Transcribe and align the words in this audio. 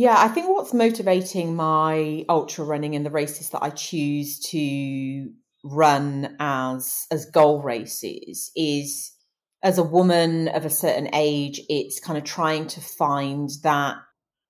Yeah, 0.00 0.14
I 0.16 0.28
think 0.28 0.46
what's 0.46 0.72
motivating 0.72 1.56
my 1.56 2.24
ultra 2.28 2.64
running 2.64 2.94
and 2.94 3.04
the 3.04 3.10
races 3.10 3.50
that 3.50 3.64
I 3.64 3.70
choose 3.70 4.38
to 4.50 5.28
run 5.64 6.36
as 6.38 7.08
as 7.10 7.26
goal 7.26 7.62
races 7.62 8.52
is 8.54 9.10
as 9.60 9.76
a 9.76 9.82
woman 9.82 10.46
of 10.46 10.64
a 10.64 10.70
certain 10.70 11.08
age, 11.12 11.60
it's 11.68 11.98
kind 11.98 12.16
of 12.16 12.22
trying 12.22 12.68
to 12.68 12.80
find 12.80 13.50
that 13.64 13.96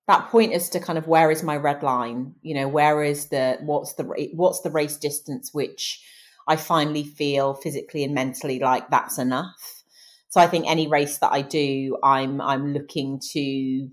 that 0.07 0.29
point 0.29 0.53
as 0.53 0.69
to 0.69 0.79
kind 0.79 0.99
of 0.99 1.07
where 1.07 1.31
is 1.31 1.41
my 1.41 1.57
red 1.57 1.81
line? 1.81 2.35
You 2.43 2.53
know 2.53 2.67
where 2.67 3.03
is 3.03 3.29
the 3.29 3.57
what's 3.61 3.93
the 3.93 4.03
what's 4.35 4.61
the 4.61 4.69
race 4.69 4.97
distance 4.97 5.51
which 5.51 5.99
i 6.47 6.57
finally 6.57 7.03
feel 7.03 7.55
physically 7.55 8.03
and 8.03 8.13
mentally 8.13 8.59
like 8.59 8.87
that's 8.91 9.17
enough? 9.17 9.83
So 10.27 10.39
i 10.41 10.45
think 10.45 10.69
any 10.69 10.87
race 10.87 11.17
that 11.17 11.31
i 11.31 11.41
do 11.41 11.97
i'm 12.03 12.39
i'm 12.39 12.71
looking 12.71 13.19
to 13.31 13.89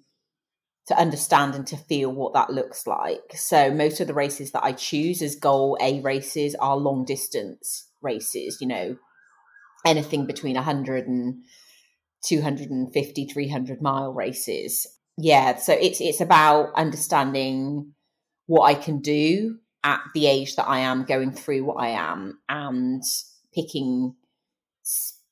to 0.89 0.99
understand 0.99 1.55
and 1.55 1.67
to 1.67 1.77
feel 1.77 2.13
what 2.13 2.33
that 2.33 2.51
looks 2.51 2.87
like 2.87 3.33
so 3.35 3.71
most 3.71 4.01
of 4.01 4.07
the 4.07 4.15
races 4.15 4.53
that 4.53 4.65
i 4.65 4.73
choose 4.73 5.21
as 5.23 5.35
goal 5.35 5.77
a 5.81 6.01
races 6.01 6.55
are 6.57 6.77
long 6.77 7.05
distance 7.05 7.89
races 8.03 8.59
you 8.61 8.67
know 8.67 8.97
anything 9.85 10.27
between 10.27 10.55
100 10.55 11.07
and 11.07 11.43
250 12.25 13.27
300 13.27 13.83
mile 13.83 14.13
races 14.13 14.87
yeah, 15.19 15.57
so 15.57 15.73
it's 15.73 16.01
it's 16.01 16.21
about 16.21 16.75
understanding 16.75 17.95
what 18.47 18.65
I 18.65 18.75
can 18.75 19.01
do 19.01 19.59
at 19.83 20.01
the 20.15 20.27
age 20.27 20.57
that 20.57 20.69
I 20.69 20.81
am 20.81 21.05
going 21.05 21.33
through 21.33 21.65
what 21.65 21.81
I 21.81 21.89
am 21.89 22.39
and 22.49 23.03
picking 23.55 24.15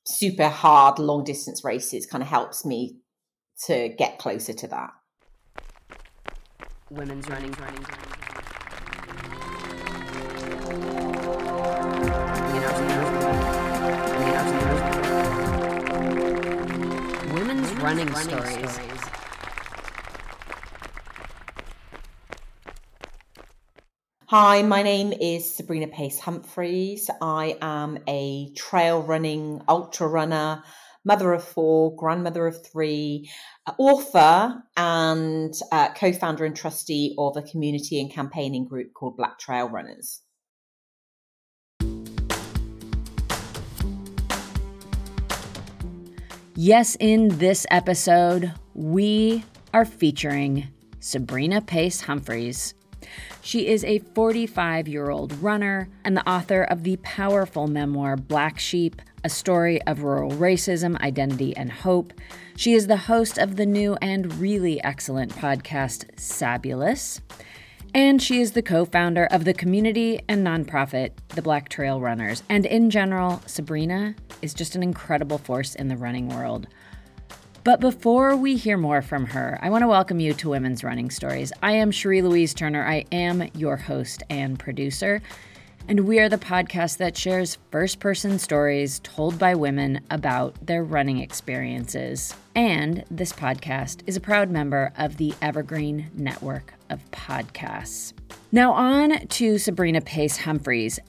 super 0.05 0.49
hard 0.49 0.97
long 0.99 1.23
distance 1.23 1.63
races 1.63 2.05
kind 2.05 2.23
of 2.23 2.29
helps 2.29 2.65
me 2.65 2.97
to 3.65 3.89
get 3.89 4.17
closer 4.17 4.53
to 4.53 4.67
that. 4.67 4.89
Women's 6.91 7.27
running, 7.27 7.51
running, 7.53 7.81
running. 7.81 8.05
Women's 17.33 17.71
running 17.81 18.13
stories. 18.13 18.79
Hi, 24.27 24.61
my 24.61 24.83
name 24.83 25.11
is 25.11 25.55
Sabrina 25.55 25.87
Pace 25.87 26.19
Humphreys. 26.19 27.09
I 27.19 27.57
am 27.63 27.97
a 28.07 28.51
trail 28.53 29.01
running 29.01 29.63
ultra 29.67 30.07
runner, 30.07 30.61
mother 31.05 31.31
of 31.31 31.43
four, 31.43 31.95
grandmother 31.95 32.47
of 32.47 32.65
three, 32.65 33.29
author, 33.77 34.63
and 34.75 35.53
uh, 35.71 35.93
co 35.93 36.11
founder 36.11 36.43
and 36.43 36.55
trustee 36.55 37.15
of 37.17 37.37
a 37.37 37.41
community 37.43 38.01
and 38.01 38.11
campaigning 38.11 38.65
group 38.65 38.93
called 38.93 39.15
Black 39.15 39.39
Trail 39.39 39.69
Runners. 39.69 40.21
Yes, 46.57 46.95
in 46.99 47.37
this 47.37 47.65
episode, 47.69 48.53
we 48.73 49.43
are 49.73 49.83
featuring 49.83 50.69
Sabrina 51.01 51.61
Pace 51.61 52.01
Humphreys. 52.01 52.73
She 53.41 53.67
is 53.67 53.83
a 53.83 53.99
45 53.99 54.87
year 54.87 55.09
old 55.09 55.33
runner 55.41 55.89
and 56.03 56.15
the 56.15 56.27
author 56.27 56.63
of 56.63 56.83
the 56.83 56.95
powerful 56.97 57.67
memoir 57.67 58.15
Black 58.15 58.57
Sheep, 58.57 59.01
a 59.25 59.29
story 59.29 59.81
of 59.87 60.03
rural 60.03 60.29
racism, 60.33 61.01
identity, 61.01 61.57
and 61.57 61.71
hope. 61.71 62.13
She 62.55 62.73
is 62.73 62.85
the 62.85 62.95
host 62.95 63.39
of 63.39 63.55
the 63.55 63.65
new 63.65 63.95
and 63.95 64.31
really 64.35 64.81
excellent 64.83 65.33
podcast, 65.33 66.05
Sabulous. 66.15 67.21
And 67.95 68.21
she 68.21 68.39
is 68.39 68.51
the 68.51 68.61
co 68.61 68.85
founder 68.85 69.25
of 69.25 69.43
the 69.43 69.53
community 69.55 70.19
and 70.29 70.45
nonprofit, 70.45 71.13
the 71.29 71.41
Black 71.41 71.69
Trail 71.69 71.99
Runners. 71.99 72.43
And 72.49 72.67
in 72.67 72.91
general, 72.91 73.41
Sabrina 73.47 74.13
is 74.43 74.53
just 74.53 74.75
an 74.75 74.83
incredible 74.83 75.39
force 75.39 75.73
in 75.73 75.87
the 75.87 75.97
running 75.97 76.29
world. 76.29 76.67
But 77.63 77.79
before 77.79 78.35
we 78.35 78.55
hear 78.55 78.77
more 78.77 79.01
from 79.01 79.25
her, 79.25 79.57
I 79.59 79.71
want 79.71 79.81
to 79.81 79.87
welcome 79.87 80.19
you 80.19 80.35
to 80.35 80.49
Women's 80.49 80.83
Running 80.83 81.09
Stories. 81.09 81.51
I 81.63 81.71
am 81.71 81.89
Cherie 81.89 82.21
Louise 82.21 82.53
Turner. 82.53 82.85
I 82.85 83.05
am 83.11 83.49
your 83.55 83.75
host 83.75 84.21
and 84.29 84.59
producer. 84.59 85.19
And 85.87 86.01
we 86.01 86.19
are 86.19 86.29
the 86.29 86.37
podcast 86.37 86.97
that 86.97 87.15
shares 87.15 87.57
first 87.71 87.99
person 87.99 88.39
stories 88.39 88.99
told 88.99 89.37
by 89.37 89.55
women 89.55 90.01
about 90.09 90.55
their 90.65 90.83
running 90.83 91.19
experiences. 91.19 92.33
And 92.55 93.03
this 93.11 93.31
podcast 93.31 94.01
is 94.07 94.17
a 94.17 94.21
proud 94.21 94.49
member 94.49 94.91
of 94.97 95.17
the 95.17 95.33
Evergreen 95.41 96.09
Network 96.15 96.73
of 96.89 96.99
Podcasts. 97.11 98.13
Now, 98.51 98.71
on 98.73 99.27
to 99.27 99.57
Sabrina 99.57 100.01
Pace 100.01 100.37
Humphreys. 100.37 100.99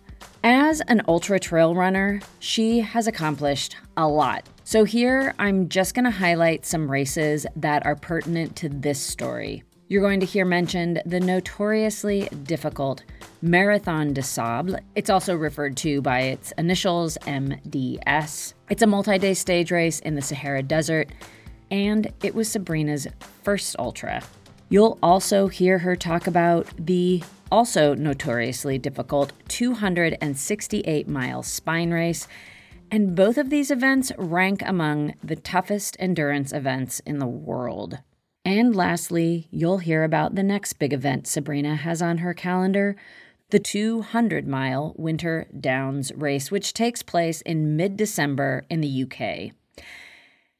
As 0.44 0.80
an 0.82 1.02
ultra 1.08 1.40
trail 1.40 1.74
runner, 1.74 2.20
she 2.38 2.80
has 2.80 3.06
accomplished 3.06 3.76
a 3.96 4.06
lot 4.06 4.48
so, 4.68 4.82
here 4.82 5.32
I'm 5.38 5.68
just 5.68 5.94
going 5.94 6.06
to 6.06 6.10
highlight 6.10 6.66
some 6.66 6.90
races 6.90 7.46
that 7.54 7.86
are 7.86 7.94
pertinent 7.94 8.56
to 8.56 8.68
this 8.68 8.98
story. 8.98 9.62
You're 9.88 10.02
going 10.02 10.18
to 10.18 10.26
hear 10.26 10.44
mentioned 10.44 11.00
the 11.06 11.20
notoriously 11.20 12.28
difficult 12.42 13.04
Marathon 13.40 14.12
des 14.12 14.22
Sables. 14.22 14.80
It's 14.96 15.10
also 15.10 15.36
referred 15.36 15.76
to 15.76 16.02
by 16.02 16.22
its 16.22 16.52
initials 16.58 17.16
MDS. 17.22 18.54
It's 18.68 18.82
a 18.82 18.86
multi 18.88 19.16
day 19.18 19.32
stage 19.32 19.70
race 19.70 20.00
in 20.00 20.16
the 20.16 20.22
Sahara 20.22 20.64
Desert, 20.64 21.10
and 21.70 22.12
it 22.24 22.34
was 22.34 22.48
Sabrina's 22.48 23.06
first 23.44 23.76
ultra. 23.78 24.24
You'll 24.70 24.98
also 25.04 25.46
hear 25.46 25.78
her 25.78 25.94
talk 25.94 26.26
about 26.26 26.66
the 26.76 27.22
also 27.52 27.94
notoriously 27.94 28.78
difficult 28.78 29.32
268 29.46 31.06
mile 31.06 31.44
spine 31.44 31.92
race 31.92 32.26
and 32.90 33.14
both 33.14 33.38
of 33.38 33.50
these 33.50 33.70
events 33.70 34.10
rank 34.18 34.62
among 34.66 35.14
the 35.22 35.36
toughest 35.36 35.96
endurance 36.00 36.52
events 36.52 37.00
in 37.06 37.20
the 37.20 37.26
world. 37.26 37.98
And 38.46 38.76
lastly, 38.76 39.48
you'll 39.50 39.78
hear 39.78 40.04
about 40.04 40.36
the 40.36 40.42
next 40.44 40.74
big 40.74 40.92
event 40.92 41.26
Sabrina 41.26 41.74
has 41.74 42.00
on 42.00 42.18
her 42.18 42.32
calendar 42.32 42.94
the 43.50 43.58
200 43.58 44.46
mile 44.46 44.94
Winter 44.96 45.48
Downs 45.58 46.12
race, 46.14 46.48
which 46.48 46.72
takes 46.72 47.02
place 47.02 47.40
in 47.40 47.76
mid 47.76 47.96
December 47.96 48.64
in 48.70 48.82
the 48.82 49.02
UK. 49.02 49.52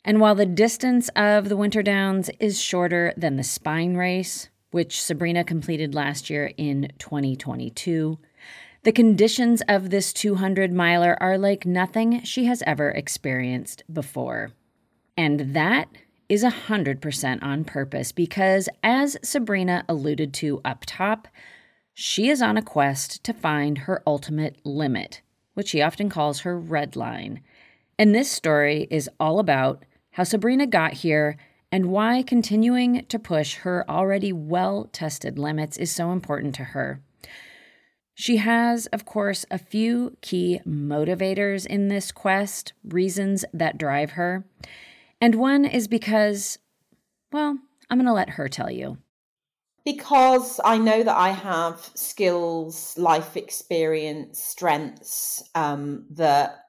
And 0.04 0.20
while 0.20 0.34
the 0.34 0.47
distance 0.47 1.10
of 1.14 1.48
the 1.48 1.56
Winter 1.56 1.80
Downs 1.80 2.28
is 2.41 2.60
shorter 2.60 3.14
than 3.16 3.36
the 3.36 3.44
Spine 3.44 3.97
race, 3.97 4.48
which 4.72 5.00
Sabrina 5.00 5.44
completed 5.44 5.94
last 5.94 6.28
year 6.28 6.50
in 6.56 6.91
2022, 6.98 8.18
the 8.82 8.91
conditions 8.91 9.62
of 9.68 9.91
this 9.91 10.12
200 10.12 10.72
miler 10.72 11.16
are 11.20 11.38
like 11.38 11.64
nothing 11.64 12.24
she 12.24 12.47
has 12.47 12.64
ever 12.66 12.91
experienced 12.91 13.84
before. 13.92 14.50
And 15.16 15.54
that 15.54 15.88
is 16.28 16.42
100% 16.44 17.42
on 17.42 17.64
purpose 17.64 18.12
because, 18.12 18.68
as 18.83 19.16
Sabrina 19.22 19.84
alluded 19.89 20.34
to 20.34 20.60
up 20.65 20.84
top, 20.86 21.28
she 21.95 22.28
is 22.28 22.42
on 22.42 22.56
a 22.56 22.62
quest 22.62 23.24
to 23.24 23.33
find 23.33 23.78
her 23.78 24.03
ultimate 24.06 24.59
limit, 24.65 25.22
which 25.54 25.68
she 25.68 25.83
often 25.83 26.09
calls 26.09 26.41
her 26.41 26.59
red 26.59 26.97
line. 26.97 27.41
And 27.98 28.15
this 28.15 28.30
story 28.30 28.86
is 28.91 29.09
all 29.18 29.39
about 29.39 29.84
how 30.12 30.24
Sabrina 30.24 30.66
got 30.66 30.92
here 30.95 31.36
and 31.72 31.86
why 31.86 32.22
continuing 32.22 33.04
to 33.06 33.18
push 33.18 33.56
her 33.56 33.84
already 33.89 34.33
well 34.33 34.89
tested 34.92 35.39
limits 35.39 35.77
is 35.77 35.91
so 35.91 36.12
important 36.12 36.54
to 36.56 36.65
her. 36.65 37.01
She 38.15 38.39
has, 38.39 38.86
of 38.86 39.04
course, 39.04 39.45
a 39.51 39.59
few 39.59 40.16
key 40.22 40.60
motivators 40.66 41.66
in 41.66 41.89
this 41.89 42.12
quest, 42.12 42.72
reasons 42.83 43.45
that 43.53 43.77
drive 43.77 44.12
her. 44.12 44.45
And 45.21 45.34
one 45.36 45.65
is 45.65 45.89
because, 45.89 46.59
well, 47.33 47.59
I'm 47.89 47.98
going 47.98 48.07
to 48.07 48.13
let 48.13 48.30
her 48.30 48.48
tell 48.48 48.71
you. 48.71 48.98
Because 49.84 50.60
I 50.65 50.78
know 50.78 51.03
that 51.03 51.16
I 51.16 51.30
have 51.30 51.91
skills, 51.95 52.98
life 52.98 53.36
experience, 53.36 54.42
strengths 54.42 55.48
um, 55.54 56.07
that 56.10 56.66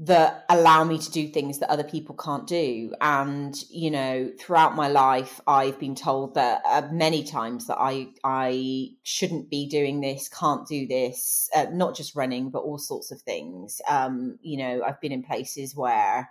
that 0.00 0.44
allow 0.48 0.84
me 0.84 0.96
to 0.96 1.10
do 1.10 1.26
things 1.26 1.58
that 1.58 1.70
other 1.70 1.82
people 1.82 2.14
can't 2.14 2.46
do 2.46 2.94
and 3.00 3.64
you 3.68 3.90
know 3.90 4.30
throughout 4.38 4.76
my 4.76 4.86
life 4.86 5.40
i've 5.48 5.78
been 5.80 5.96
told 5.96 6.34
that 6.34 6.62
uh, 6.64 6.82
many 6.92 7.24
times 7.24 7.66
that 7.66 7.76
i 7.80 8.06
i 8.22 8.88
shouldn't 9.02 9.50
be 9.50 9.68
doing 9.68 10.00
this 10.00 10.28
can't 10.28 10.68
do 10.68 10.86
this 10.86 11.50
uh, 11.56 11.66
not 11.72 11.96
just 11.96 12.14
running 12.14 12.48
but 12.48 12.60
all 12.60 12.78
sorts 12.78 13.10
of 13.10 13.20
things 13.22 13.80
um 13.88 14.38
you 14.40 14.56
know 14.56 14.82
i've 14.86 15.00
been 15.00 15.10
in 15.10 15.22
places 15.22 15.74
where 15.74 16.30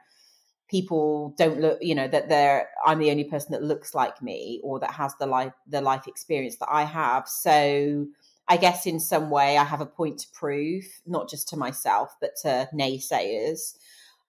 people 0.68 1.34
don't 1.38 1.60
look 1.60 1.78
you 1.82 1.96
know 1.96 2.08
that 2.08 2.30
they're 2.30 2.70
i'm 2.86 3.00
the 3.00 3.10
only 3.12 3.24
person 3.24 3.52
that 3.52 3.64
looks 3.64 3.96
like 3.96 4.22
me 4.22 4.60
or 4.64 4.80
that 4.80 4.92
has 4.92 5.14
the 5.20 5.26
life 5.26 5.54
the 5.68 5.82
life 5.82 6.08
experience 6.08 6.58
that 6.58 6.70
i 6.70 6.84
have 6.84 7.28
so 7.28 8.06
I 8.48 8.58
guess 8.58 8.86
in 8.86 9.00
some 9.00 9.30
way 9.30 9.58
I 9.58 9.64
have 9.64 9.82
a 9.82 9.86
point 9.86 10.20
to 10.20 10.28
prove, 10.34 10.86
not 11.06 11.30
just 11.30 11.50
to 11.50 11.58
myself, 11.58 12.16
but 12.22 12.36
to 12.44 12.70
naysayers. 12.74 13.76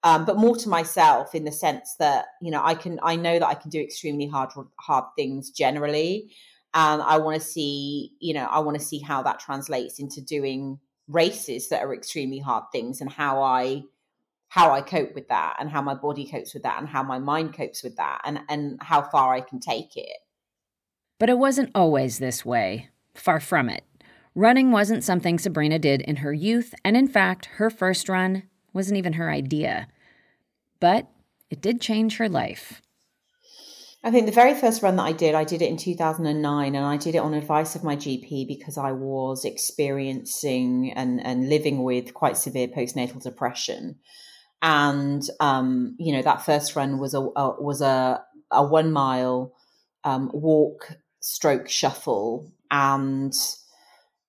Um, 0.05 0.25
but 0.25 0.37
more 0.37 0.56
to 0.56 0.69
myself 0.69 1.35
in 1.35 1.44
the 1.44 1.52
sense 1.52 1.96
that 1.99 2.26
you 2.41 2.52
know 2.52 2.62
I 2.64 2.75
can 2.75 3.00
I 3.02 3.17
know 3.17 3.38
that 3.38 3.49
I 3.49 3.55
can 3.55 3.70
do 3.70 3.81
extremely 3.81 4.26
hard 4.26 4.50
hard 4.79 5.05
things 5.17 5.50
generally, 5.50 6.31
and 6.73 7.02
I 7.02 7.19
want 7.19 7.41
to 7.41 7.46
see 7.46 8.12
you 8.20 8.32
know 8.34 8.44
I 8.44 8.61
want 8.61 8.79
to 8.79 8.84
see 8.84 9.00
how 9.00 9.23
that 9.23 9.41
translates 9.41 9.99
into 9.99 10.20
doing 10.20 10.79
races 11.08 11.69
that 11.70 11.82
are 11.82 11.94
extremely 11.94 12.38
hard 12.38 12.64
things 12.70 13.00
and 13.00 13.11
how 13.11 13.43
I 13.43 13.82
how 14.49 14.73
I 14.73 14.81
cope 14.81 15.15
with 15.15 15.29
that 15.29 15.56
and 15.61 15.71
how 15.71 15.83
my 15.83 15.95
body 15.95 16.27
copes 16.27 16.55
with 16.55 16.62
that 16.62 16.79
and 16.81 16.89
how 16.89 17.03
my 17.03 17.19
mind 17.19 17.55
copes 17.55 17.83
with 17.83 17.97
that 17.97 18.21
and 18.25 18.41
and 18.49 18.79
how 18.83 19.03
far 19.03 19.35
I 19.35 19.41
can 19.41 19.61
take 19.61 19.97
it. 19.97 20.19
But 21.19 21.29
it 21.29 21.39
wasn't 21.39 21.71
always 21.75 22.19
this 22.19 22.45
way. 22.45 22.89
Far 23.15 23.41
from 23.41 23.69
it. 23.69 23.85
Running 24.35 24.71
wasn't 24.71 25.03
something 25.03 25.39
Sabrina 25.39 25.79
did 25.79 26.00
in 26.03 26.17
her 26.17 26.33
youth, 26.33 26.73
and 26.85 26.97
in 26.97 27.09
fact, 27.09 27.47
her 27.56 27.71
first 27.71 28.09
run 28.09 28.45
wasn't 28.73 28.99
even 28.99 29.15
her 29.15 29.31
idea. 29.31 29.89
But 30.79 31.09
it 31.51 31.61
did 31.61 31.81
change 31.81 32.19
her 32.19 32.29
life. 32.29 32.81
I 34.05 34.12
think 34.12 34.27
the 34.27 34.33
very 34.33 34.55
first 34.55 34.81
run 34.81 34.94
that 34.97 35.03
I 35.03 35.12
did, 35.12 35.35
I 35.35 35.43
did 35.43 35.61
it 35.61 35.69
in 35.69 35.77
2009, 35.77 36.75
and 36.77 36.85
I 36.85 36.97
did 36.97 37.17
it 37.17 37.19
on 37.19 37.35
advice 37.35 37.75
of 37.75 37.83
my 37.83 37.97
GP 37.97 38.47
because 38.47 38.79
I 38.79 38.93
was 38.93 39.44
experiencing 39.44 40.93
and, 40.94 41.21
and 41.21 41.49
living 41.49 41.83
with 41.83 42.15
quite 42.15 42.37
severe 42.37 42.69
postnatal 42.69 43.21
depression. 43.21 43.97
And 44.60 45.22
um, 45.40 45.94
you 45.99 46.12
know 46.12 46.22
that 46.22 46.44
first 46.44 46.75
run 46.75 46.99
was 46.99 47.14
a, 47.14 47.20
a 47.20 47.62
was 47.62 47.81
a 47.81 48.22
a 48.50 48.64
one 48.64 48.93
mile 48.93 49.55
um, 50.05 50.31
walk 50.34 50.96
stroke 51.20 51.69
shuffle, 51.69 52.52
and 52.70 53.32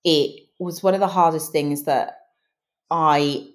it 0.04 0.48
was 0.58 0.82
one 0.82 0.94
of 0.94 1.00
the 1.00 1.08
hardest 1.08 1.52
things 1.52 1.84
that 1.84 2.18
I 2.90 3.48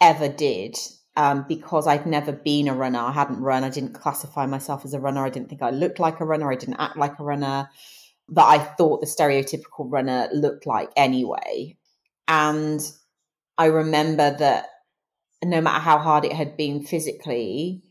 ever 0.00 0.28
did 0.28 0.76
um, 1.16 1.44
because 1.48 1.86
I'd 1.86 2.06
never 2.06 2.32
been 2.32 2.68
a 2.68 2.74
runner. 2.74 2.98
I 2.98 3.12
hadn't 3.12 3.40
run. 3.40 3.64
I 3.64 3.70
didn't 3.70 3.94
classify 3.94 4.46
myself 4.46 4.84
as 4.84 4.94
a 4.94 5.00
runner. 5.00 5.24
I 5.24 5.30
didn't 5.30 5.48
think 5.48 5.62
I 5.62 5.70
looked 5.70 5.98
like 5.98 6.20
a 6.20 6.24
runner. 6.24 6.50
I 6.50 6.56
didn't 6.56 6.80
act 6.80 6.96
like 6.96 7.18
a 7.18 7.24
runner 7.24 7.68
that 8.28 8.44
I 8.44 8.58
thought 8.58 9.00
the 9.00 9.06
stereotypical 9.06 9.90
runner 9.90 10.28
looked 10.32 10.66
like 10.66 10.90
anyway. 10.96 11.76
And 12.28 12.80
I 13.56 13.66
remember 13.66 14.36
that 14.38 14.66
no 15.44 15.60
matter 15.60 15.80
how 15.80 15.98
hard 15.98 16.24
it 16.24 16.32
had 16.32 16.56
been 16.56 16.82
physically, 16.82 17.82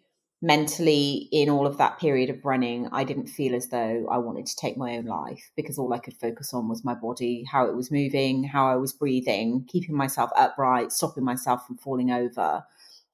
mentally 0.41 1.29
in 1.31 1.49
all 1.49 1.65
of 1.65 1.77
that 1.77 1.99
period 1.99 2.29
of 2.29 2.45
running, 2.45 2.87
I 2.91 3.03
didn't 3.03 3.27
feel 3.27 3.55
as 3.55 3.69
though 3.69 4.07
I 4.11 4.17
wanted 4.17 4.45
to 4.47 4.55
take 4.55 4.77
my 4.77 4.97
own 4.97 5.05
life 5.05 5.51
because 5.55 5.77
all 5.77 5.93
I 5.93 5.99
could 5.99 6.15
focus 6.15 6.53
on 6.53 6.67
was 6.67 6.83
my 6.83 6.93
body, 6.93 7.45
how 7.49 7.65
it 7.65 7.75
was 7.75 7.91
moving, 7.91 8.43
how 8.43 8.67
I 8.67 8.75
was 8.75 8.93
breathing, 8.93 9.65
keeping 9.67 9.95
myself 9.95 10.29
upright, 10.35 10.91
stopping 10.91 11.23
myself 11.23 11.65
from 11.65 11.77
falling 11.77 12.11
over. 12.11 12.63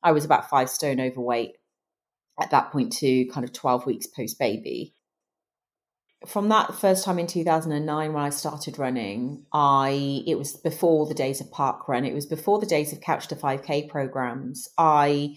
I 0.03 0.11
was 0.11 0.25
about 0.25 0.49
five 0.49 0.69
stone 0.69 0.99
overweight 0.99 1.55
at 2.41 2.51
that 2.51 2.71
point, 2.71 2.91
to 2.93 3.25
kind 3.27 3.43
of 3.43 3.53
12 3.53 3.85
weeks 3.85 4.07
post 4.07 4.39
baby. 4.39 4.93
From 6.27 6.49
that 6.49 6.75
first 6.75 7.03
time 7.03 7.17
in 7.17 7.25
2009 7.25 8.13
when 8.13 8.23
I 8.23 8.29
started 8.29 8.77
running, 8.77 9.45
I 9.51 10.23
it 10.27 10.37
was 10.37 10.53
before 10.53 11.07
the 11.07 11.15
days 11.15 11.41
of 11.41 11.51
park 11.51 11.87
run, 11.87 12.05
it 12.05 12.13
was 12.13 12.27
before 12.27 12.59
the 12.59 12.67
days 12.67 12.93
of 12.93 13.01
couch 13.01 13.27
to 13.29 13.35
5k 13.35 13.89
programs. 13.89 14.67
I 14.77 15.35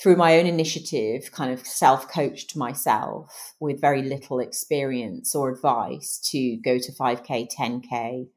through 0.00 0.16
my 0.16 0.38
own 0.38 0.46
initiative, 0.46 1.30
kind 1.32 1.52
of 1.52 1.66
self 1.66 2.08
coached 2.08 2.56
myself 2.56 3.54
with 3.60 3.80
very 3.80 4.02
little 4.02 4.40
experience 4.40 5.34
or 5.34 5.50
advice 5.50 6.18
to 6.30 6.56
go 6.56 6.78
to 6.78 6.92
5K, 6.92 7.48
10K, 7.56 8.28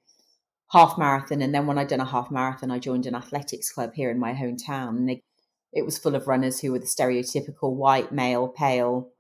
half 0.72 0.98
marathon. 0.98 1.42
And 1.42 1.54
then 1.54 1.68
when 1.68 1.78
I'd 1.78 1.88
done 1.88 2.00
a 2.00 2.06
half 2.06 2.30
marathon, 2.32 2.72
I 2.72 2.80
joined 2.80 3.06
an 3.06 3.16
athletics 3.16 3.72
club 3.72 3.94
here 3.96 4.12
in 4.12 4.20
my 4.20 4.34
hometown. 4.34 4.90
And 4.90 5.22
it 5.74 5.86
was 5.86 5.98
full 5.98 6.16
of 6.16 6.28
runners 6.28 6.60
who 6.60 6.72
were 6.72 6.80
the 6.80 6.86
stereotypical 6.86 7.76
white, 7.76 8.12
male, 8.12 8.48
pale 8.48 9.12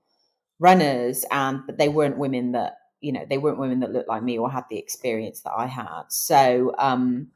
runners. 0.59 1.25
And 1.31 1.62
but 1.65 1.77
they 1.77 1.89
weren't 1.89 2.18
women 2.18 2.54
that, 2.54 2.77
you 3.01 3.12
know, 3.12 3.25
they 3.30 3.38
weren't 3.38 3.59
women 3.59 3.81
that 3.81 3.92
looked 3.92 4.09
like 4.09 4.24
me 4.24 4.38
or 4.38 4.51
had 4.51 4.65
the 4.69 4.77
experience 4.77 5.42
that 5.42 5.54
I 5.56 5.68
had. 5.68 6.04
So, 6.09 6.74
um, 6.77 7.31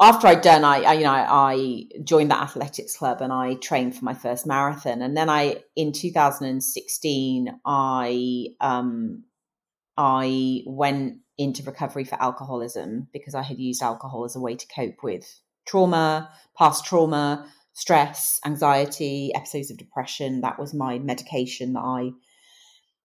after 0.00 0.26
I'd 0.28 0.40
done, 0.40 0.64
I, 0.64 0.80
I, 0.80 0.92
you 0.94 1.04
know, 1.04 1.10
I 1.10 1.84
joined 2.02 2.30
the 2.30 2.40
athletics 2.40 2.96
club 2.96 3.20
and 3.20 3.32
I 3.32 3.54
trained 3.54 3.94
for 3.94 4.04
my 4.04 4.14
first 4.14 4.46
marathon. 4.46 5.02
And 5.02 5.14
then 5.14 5.28
I, 5.28 5.56
in 5.76 5.92
2016, 5.92 7.60
I, 7.66 8.46
um, 8.62 9.24
I 9.98 10.62
went 10.64 11.18
into 11.36 11.62
recovery 11.62 12.04
for 12.04 12.20
alcoholism 12.20 13.08
because 13.12 13.34
I 13.34 13.42
had 13.42 13.58
used 13.58 13.82
alcohol 13.82 14.24
as 14.24 14.36
a 14.36 14.40
way 14.40 14.56
to 14.56 14.66
cope 14.74 15.02
with 15.02 15.40
trauma, 15.66 16.30
past 16.56 16.86
trauma, 16.86 17.46
stress, 17.72 18.40
anxiety, 18.44 19.32
episodes 19.34 19.70
of 19.70 19.78
depression. 19.78 20.40
That 20.40 20.58
was 20.58 20.74
my 20.74 20.98
medication 20.98 21.74
that 21.74 21.80
I 21.80 22.10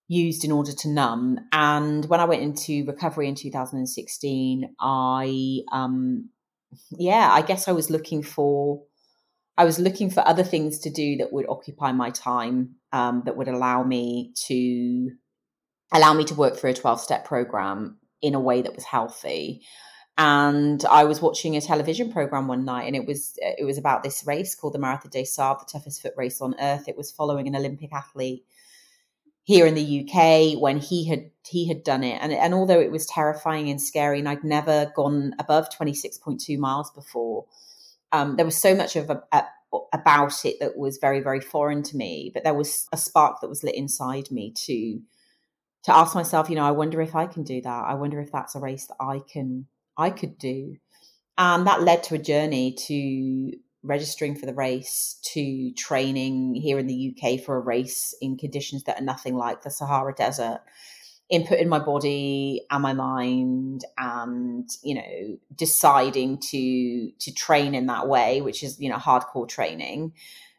used 0.07 0.43
in 0.43 0.51
order 0.51 0.71
to 0.71 0.89
numb. 0.89 1.39
And 1.51 2.05
when 2.05 2.19
I 2.19 2.25
went 2.25 2.43
into 2.43 2.85
recovery 2.85 3.27
in 3.27 3.35
2016, 3.35 4.75
I 4.79 5.59
um, 5.71 6.29
yeah, 6.91 7.29
I 7.31 7.41
guess 7.41 7.67
I 7.67 7.71
was 7.71 7.89
looking 7.89 8.21
for 8.21 8.83
I 9.57 9.65
was 9.65 9.79
looking 9.79 10.09
for 10.09 10.27
other 10.27 10.43
things 10.43 10.79
to 10.79 10.89
do 10.89 11.17
that 11.17 11.31
would 11.31 11.47
occupy 11.47 11.93
my 11.93 12.09
time, 12.09 12.75
um, 12.91 13.23
that 13.25 13.37
would 13.37 13.47
allow 13.47 13.83
me 13.83 14.33
to 14.47 15.11
allow 15.93 16.13
me 16.13 16.25
to 16.25 16.35
work 16.35 16.57
through 16.57 16.71
a 16.71 16.73
12 16.73 16.99
step 16.99 17.25
program 17.25 17.97
in 18.21 18.35
a 18.35 18.39
way 18.39 18.61
that 18.61 18.75
was 18.75 18.83
healthy. 18.83 19.61
And 20.17 20.83
I 20.85 21.03
was 21.03 21.21
watching 21.21 21.57
a 21.57 21.61
television 21.61 22.11
program 22.11 22.47
one 22.47 22.63
night, 22.63 22.87
and 22.87 22.95
it 22.95 23.05
was 23.05 23.37
it 23.41 23.65
was 23.65 23.77
about 23.77 24.01
this 24.01 24.25
race 24.25 24.55
called 24.55 24.73
the 24.73 24.79
Marathon 24.79 25.11
des 25.11 25.25
Sables, 25.25 25.59
the 25.59 25.77
toughest 25.77 26.01
foot 26.01 26.13
race 26.15 26.39
on 26.39 26.55
earth. 26.59 26.87
It 26.87 26.95
was 26.95 27.11
following 27.11 27.47
an 27.47 27.55
Olympic 27.55 27.91
athlete 27.91 28.45
here 29.45 29.67
in 29.67 29.75
the 29.75 30.01
UK 30.01 30.59
when 30.59 30.77
he 30.77 31.07
had 31.07 31.29
he 31.47 31.67
had 31.67 31.83
done 31.83 32.03
it. 32.03 32.17
And 32.21 32.33
and 32.33 32.53
although 32.53 32.79
it 32.79 32.91
was 32.91 33.05
terrifying 33.05 33.69
and 33.69 33.79
scary 33.79 34.19
and 34.19 34.27
I'd 34.27 34.43
never 34.43 34.91
gone 34.95 35.35
above 35.39 35.69
26.2 35.69 36.57
miles 36.57 36.91
before 36.91 37.45
um, 38.11 38.37
there 38.37 38.45
was 38.45 38.57
so 38.57 38.75
much 38.75 38.95
of 38.95 39.09
a, 39.09 39.21
a, 39.31 39.43
about 39.93 40.45
it 40.45 40.59
that 40.59 40.77
was 40.77 40.97
very 40.97 41.19
very 41.19 41.39
foreign 41.39 41.83
to 41.83 41.95
me. 41.95 42.31
But 42.33 42.43
there 42.43 42.55
was 42.55 42.87
a 42.91 42.97
spark 42.97 43.39
that 43.41 43.49
was 43.49 43.63
lit 43.63 43.75
inside 43.75 44.31
me 44.31 44.51
to 44.65 44.99
to 45.83 45.95
ask 45.95 46.15
myself 46.15 46.49
you 46.49 46.55
know 46.55 46.65
I 46.65 46.71
wonder 46.71 46.99
if 46.99 47.15
I 47.15 47.27
can 47.27 47.43
do 47.43 47.61
that. 47.61 47.85
I 47.85 47.93
wonder 47.93 48.19
if 48.19 48.31
that's 48.31 48.55
a 48.55 48.59
race 48.59 48.87
that 48.87 48.97
I 48.99 49.19
can 49.19 49.67
I 49.97 50.09
could 50.09 50.37
do 50.37 50.77
and 51.37 51.67
that 51.67 51.83
led 51.83 52.03
to 52.03 52.15
a 52.15 52.19
journey 52.19 52.73
to 52.87 53.51
registering 53.83 54.35
for 54.35 54.45
the 54.45 54.53
race 54.53 55.19
to 55.33 55.71
training 55.73 56.55
here 56.55 56.79
in 56.79 56.87
the 56.87 57.15
UK 57.15 57.41
for 57.41 57.55
a 57.55 57.59
race 57.59 58.15
in 58.21 58.37
conditions 58.37 58.83
that 58.83 58.99
are 58.99 59.03
nothing 59.03 59.35
like 59.35 59.61
the 59.61 59.69
Sahara 59.69 60.13
Desert, 60.13 60.61
input 61.29 61.59
in 61.59 61.69
my 61.69 61.79
body 61.79 62.61
and 62.71 62.81
my 62.81 62.93
mind, 62.93 63.83
and 63.97 64.67
you 64.81 64.95
know, 64.95 65.37
deciding 65.53 66.39
to 66.39 67.11
to 67.19 67.33
train 67.33 67.75
in 67.75 67.87
that 67.87 68.07
way, 68.07 68.41
which 68.41 68.63
is 68.63 68.79
you 68.79 68.89
know 68.89 68.97
hardcore 68.97 69.47
training. 69.47 70.13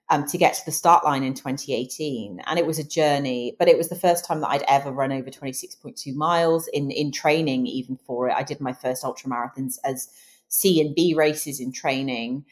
Um, 0.09 0.25
to 0.29 0.39
get 0.39 0.55
to 0.55 0.65
the 0.65 0.71
start 0.71 1.05
line 1.05 1.25
in 1.25 1.35
2018. 1.35 2.41
And 2.47 2.59
it 2.61 2.67
was 2.67 2.79
a 2.79 2.85
journey, 2.85 3.57
but 3.59 3.67
it 3.67 3.77
was 3.77 3.89
the 3.89 3.97
first 3.97 4.25
time 4.25 4.41
that 4.41 4.51
I'd 4.51 4.65
ever 4.69 4.93
run 4.93 5.11
over 5.11 5.31
26.2 5.31 6.15
miles 6.15 6.69
in, 6.69 6.93
in 6.93 7.11
training, 7.11 7.67
even 7.67 7.97
for 7.97 8.29
it. 8.29 8.35
I 8.37 8.45
did 8.45 8.61
my 8.61 8.73
first 8.73 9.05
ultra 9.05 9.29
marathons 9.29 9.79
as 9.83 10.09
C 10.47 10.81
and 10.81 10.95
B 10.95 11.15
races 11.15 11.59
in 11.59 11.73
training. 11.73 12.45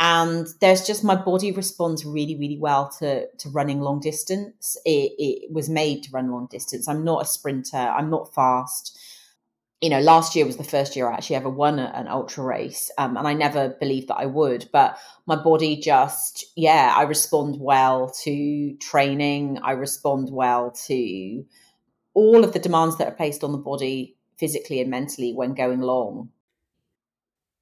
And 0.00 0.46
there's 0.60 0.86
just 0.86 1.02
my 1.02 1.16
body 1.16 1.50
responds 1.50 2.04
really 2.04 2.36
really 2.36 2.58
well 2.58 2.88
to 3.00 3.26
to 3.26 3.48
running 3.48 3.80
long 3.80 4.00
distance. 4.00 4.76
It, 4.84 5.12
it 5.18 5.52
was 5.52 5.68
made 5.68 6.04
to 6.04 6.10
run 6.12 6.30
long 6.30 6.46
distance. 6.50 6.86
I'm 6.88 7.04
not 7.04 7.22
a 7.22 7.26
sprinter. 7.26 7.76
I'm 7.76 8.10
not 8.10 8.32
fast 8.34 8.98
you 9.80 9.88
know 9.88 10.00
last 10.00 10.34
year 10.34 10.44
was 10.44 10.56
the 10.56 10.64
first 10.64 10.96
year 10.96 11.08
i 11.08 11.14
actually 11.14 11.36
ever 11.36 11.48
won 11.48 11.78
a, 11.78 11.92
an 11.94 12.08
ultra 12.08 12.44
race 12.44 12.90
um, 12.98 13.16
and 13.16 13.28
i 13.28 13.32
never 13.32 13.70
believed 13.80 14.08
that 14.08 14.16
i 14.16 14.26
would 14.26 14.68
but 14.72 14.98
my 15.26 15.36
body 15.36 15.76
just 15.76 16.44
yeah 16.56 16.94
i 16.96 17.02
respond 17.02 17.56
well 17.60 18.10
to 18.10 18.74
training 18.80 19.58
i 19.62 19.72
respond 19.72 20.30
well 20.30 20.70
to 20.70 21.44
all 22.14 22.42
of 22.42 22.52
the 22.52 22.58
demands 22.58 22.96
that 22.98 23.08
are 23.08 23.14
placed 23.14 23.44
on 23.44 23.52
the 23.52 23.58
body 23.58 24.16
physically 24.36 24.80
and 24.80 24.90
mentally 24.90 25.32
when 25.32 25.54
going 25.54 25.80
long 25.80 26.30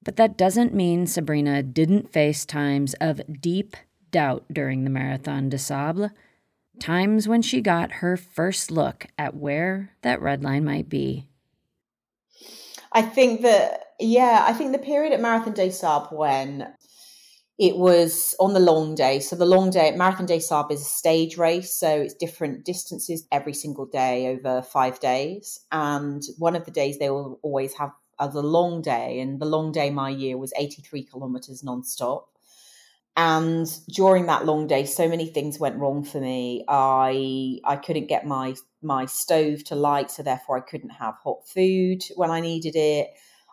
But 0.02 0.16
that 0.16 0.36
doesn't 0.38 0.72
mean 0.72 1.06
Sabrina 1.06 1.62
didn't 1.62 2.12
face 2.12 2.46
times 2.46 2.94
of 3.00 3.20
deep 3.40 3.76
doubt 4.12 4.44
during 4.52 4.84
the 4.84 4.90
Marathon 4.90 5.48
des 5.48 5.58
Sables, 5.58 6.10
times 6.78 7.26
when 7.26 7.42
she 7.42 7.60
got 7.60 8.00
her 8.00 8.16
first 8.16 8.70
look 8.70 9.06
at 9.18 9.34
where 9.34 9.90
that 10.02 10.22
red 10.22 10.44
line 10.44 10.64
might 10.64 10.88
be. 10.88 11.26
I 12.96 13.02
think 13.02 13.42
that, 13.42 13.88
yeah, 14.00 14.46
I 14.48 14.54
think 14.54 14.72
the 14.72 14.78
period 14.78 15.12
at 15.12 15.20
Marathon 15.20 15.52
des 15.52 15.70
Sables 15.70 16.08
when 16.10 16.66
it 17.58 17.76
was 17.76 18.34
on 18.40 18.54
the 18.54 18.60
long 18.60 18.94
day. 18.94 19.20
So 19.20 19.36
the 19.36 19.44
long 19.44 19.68
day, 19.68 19.94
Marathon 19.94 20.24
des 20.24 20.40
Sables 20.40 20.80
is 20.80 20.86
a 20.86 20.90
stage 20.90 21.36
race. 21.36 21.74
So 21.74 22.00
it's 22.00 22.14
different 22.14 22.64
distances 22.64 23.26
every 23.30 23.52
single 23.52 23.84
day 23.84 24.28
over 24.28 24.62
five 24.62 24.98
days. 24.98 25.60
And 25.70 26.22
one 26.38 26.56
of 26.56 26.64
the 26.64 26.70
days 26.70 26.98
they 26.98 27.10
will 27.10 27.38
always 27.42 27.74
have 27.74 27.90
uh, 28.18 28.28
as 28.28 28.34
a 28.34 28.40
long 28.40 28.80
day. 28.80 29.20
And 29.20 29.40
the 29.40 29.44
long 29.44 29.72
day 29.72 29.90
my 29.90 30.08
year 30.08 30.38
was 30.38 30.54
83 30.56 31.04
kilometers 31.04 31.62
nonstop. 31.62 32.22
And 33.16 33.66
during 33.88 34.26
that 34.26 34.44
long 34.44 34.66
day, 34.66 34.84
so 34.84 35.08
many 35.08 35.26
things 35.26 35.58
went 35.58 35.78
wrong 35.78 36.04
for 36.04 36.20
me. 36.20 36.64
I 36.68 37.60
I 37.64 37.76
couldn't 37.76 38.08
get 38.08 38.26
my 38.26 38.54
my 38.82 39.06
stove 39.06 39.64
to 39.64 39.74
light, 39.74 40.10
so 40.10 40.22
therefore 40.22 40.58
I 40.58 40.60
couldn't 40.60 40.90
have 40.90 41.14
hot 41.24 41.48
food 41.48 42.02
when 42.16 42.30
I 42.30 42.40
needed 42.40 42.76
it. 42.76 43.08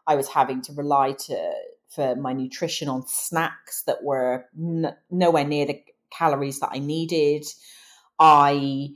I 0.05 0.15
was 0.15 0.27
having 0.27 0.61
to 0.63 0.73
rely 0.73 1.13
to 1.13 1.53
for 1.89 2.15
my 2.15 2.33
nutrition 2.33 2.89
on 2.89 3.07
snacks 3.07 3.83
that 3.83 4.03
were 4.03 4.45
n- 4.57 4.95
nowhere 5.09 5.45
near 5.45 5.65
the 5.65 5.81
calories 6.11 6.59
that 6.59 6.71
I 6.73 6.79
needed. 6.79 7.45
I 8.19 8.89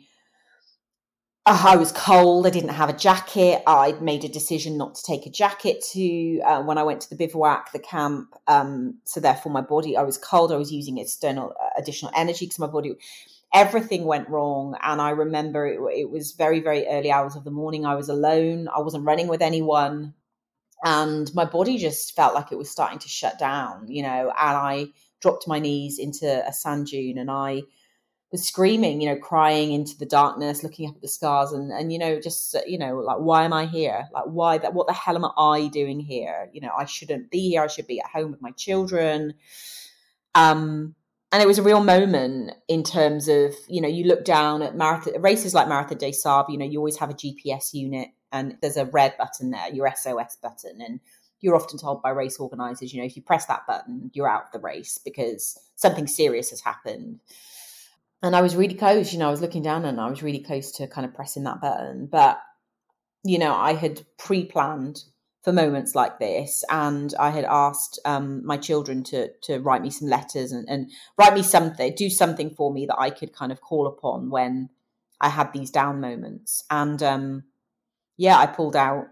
I 1.49 1.77
was 1.77 1.93
cold. 1.93 2.45
I 2.45 2.49
didn't 2.49 2.71
have 2.71 2.89
a 2.89 2.93
jacket. 2.93 3.63
I'd 3.65 4.01
made 4.01 4.25
a 4.25 4.27
decision 4.27 4.77
not 4.77 4.95
to 4.95 5.03
take 5.03 5.25
a 5.25 5.29
jacket 5.29 5.81
to 5.93 6.41
uh, 6.41 6.61
when 6.63 6.77
I 6.77 6.83
went 6.83 6.99
to 7.01 7.09
the 7.09 7.15
bivouac, 7.15 7.71
the 7.71 7.79
camp. 7.79 8.35
Um, 8.47 8.99
so 9.05 9.21
therefore, 9.21 9.53
my 9.53 9.61
body, 9.61 9.95
I 9.95 10.01
was 10.01 10.17
cold. 10.17 10.51
I 10.51 10.57
was 10.57 10.73
using 10.73 10.97
external 10.97 11.53
uh, 11.57 11.69
additional 11.77 12.11
energy 12.13 12.47
because 12.47 12.59
my 12.59 12.67
body, 12.67 12.95
everything 13.53 14.03
went 14.03 14.27
wrong. 14.27 14.75
And 14.83 14.99
I 14.99 15.11
remember 15.11 15.65
it, 15.65 15.79
it 15.97 16.09
was 16.09 16.33
very, 16.33 16.59
very 16.59 16.85
early 16.85 17.11
hours 17.11 17.37
of 17.37 17.45
the 17.45 17.51
morning. 17.51 17.85
I 17.85 17.95
was 17.95 18.09
alone. 18.09 18.67
I 18.67 18.81
wasn't 18.81 19.05
running 19.05 19.29
with 19.29 19.41
anyone 19.41 20.15
and 20.83 21.33
my 21.33 21.45
body 21.45 21.77
just 21.77 22.15
felt 22.15 22.35
like 22.35 22.51
it 22.51 22.57
was 22.57 22.69
starting 22.69 22.99
to 22.99 23.07
shut 23.07 23.39
down, 23.39 23.87
you 23.87 24.03
know, 24.03 24.31
and 24.37 24.57
I 24.57 24.87
dropped 25.21 25.47
my 25.47 25.59
knees 25.59 25.97
into 25.97 26.47
a 26.47 26.53
sand 26.53 26.87
dune 26.87 27.17
and 27.17 27.31
I 27.31 27.63
was 28.31 28.45
screaming, 28.45 28.99
you 29.01 29.09
know, 29.09 29.15
crying 29.15 29.71
into 29.71 29.97
the 29.97 30.05
darkness, 30.05 30.63
looking 30.63 30.89
up 30.89 30.95
at 30.95 31.01
the 31.01 31.07
scars 31.07 31.51
and 31.51 31.71
and 31.71 31.91
you 31.93 31.99
know, 31.99 32.19
just 32.19 32.55
you 32.67 32.77
know, 32.77 32.97
like 32.97 33.17
why 33.17 33.43
am 33.43 33.53
I 33.53 33.65
here? 33.65 34.07
Like 34.13 34.25
why 34.25 34.57
that 34.57 34.73
what 34.73 34.87
the 34.87 34.93
hell 34.93 35.15
am 35.15 35.25
I 35.37 35.67
doing 35.67 35.99
here? 35.99 36.49
You 36.51 36.61
know, 36.61 36.71
I 36.77 36.85
shouldn't 36.85 37.31
be 37.31 37.49
here. 37.49 37.63
I 37.63 37.67
should 37.67 37.87
be 37.87 37.99
at 37.99 38.09
home 38.09 38.31
with 38.31 38.41
my 38.41 38.51
children. 38.51 39.33
Um 40.35 40.95
and 41.31 41.43
it 41.43 41.47
was 41.47 41.57
a 41.57 41.63
real 41.63 41.83
moment 41.83 42.53
in 42.69 42.83
terms 42.83 43.27
of, 43.27 43.53
you 43.67 43.81
know, 43.81 43.87
you 43.87 44.05
look 44.05 44.23
down 44.23 44.61
at 44.61 44.77
marathon 44.77 45.21
races 45.21 45.53
like 45.53 45.67
Marathon 45.67 45.97
des 45.97 46.13
Sables, 46.13 46.45
you 46.49 46.57
know, 46.57 46.65
you 46.65 46.79
always 46.79 46.97
have 46.97 47.09
a 47.09 47.13
GPS 47.13 47.73
unit 47.73 48.09
and 48.31 48.57
there's 48.61 48.77
a 48.77 48.85
red 48.85 49.15
button 49.17 49.51
there, 49.51 49.69
your 49.73 49.91
SOS 49.93 50.37
button. 50.41 50.81
And 50.81 50.99
you're 51.41 51.55
often 51.55 51.77
told 51.77 52.01
by 52.01 52.09
race 52.09 52.39
organizers, 52.39 52.93
you 52.93 52.99
know, 52.99 53.05
if 53.05 53.15
you 53.15 53.21
press 53.21 53.45
that 53.45 53.67
button, 53.67 54.09
you're 54.13 54.29
out 54.29 54.45
of 54.45 54.51
the 54.51 54.59
race 54.59 54.99
because 55.03 55.59
something 55.75 56.07
serious 56.07 56.49
has 56.49 56.61
happened. 56.61 57.19
And 58.23 58.35
I 58.35 58.41
was 58.41 58.55
really 58.55 58.73
close, 58.73 59.13
you 59.13 59.19
know, 59.19 59.27
I 59.27 59.31
was 59.31 59.41
looking 59.41 59.61
down 59.61 59.85
and 59.85 60.01
I 60.01 60.09
was 60.09 60.23
really 60.23 60.39
close 60.39 60.71
to 60.73 60.87
kind 60.87 61.05
of 61.05 61.13
pressing 61.13 61.43
that 61.43 61.61
button. 61.61 62.07
But, 62.07 62.39
you 63.23 63.37
know, 63.37 63.53
I 63.53 63.73
had 63.73 64.05
pre 64.17 64.45
planned 64.45 65.03
for 65.43 65.53
moments 65.53 65.95
like 65.95 66.19
this 66.19 66.63
and 66.69 67.13
I 67.19 67.29
had 67.29 67.45
asked 67.45 67.99
um, 68.05 68.45
my 68.45 68.57
children 68.57 69.03
to 69.05 69.29
to 69.43 69.59
write 69.59 69.81
me 69.81 69.89
some 69.89 70.09
letters 70.09 70.51
and, 70.51 70.67
and 70.67 70.91
write 71.17 71.35
me 71.35 71.43
something, 71.43 71.93
do 71.95 72.09
something 72.09 72.49
for 72.49 72.73
me 72.73 72.85
that 72.87 72.99
I 72.99 73.11
could 73.11 73.33
kind 73.33 73.51
of 73.51 73.61
call 73.61 73.87
upon 73.87 74.29
when 74.29 74.69
I 75.21 75.29
had 75.29 75.53
these 75.53 75.71
down 75.71 76.01
moments. 76.01 76.63
And 76.69 77.01
um, 77.03 77.43
yeah, 78.17 78.37
I 78.37 78.47
pulled 78.47 78.75
out 78.75 79.05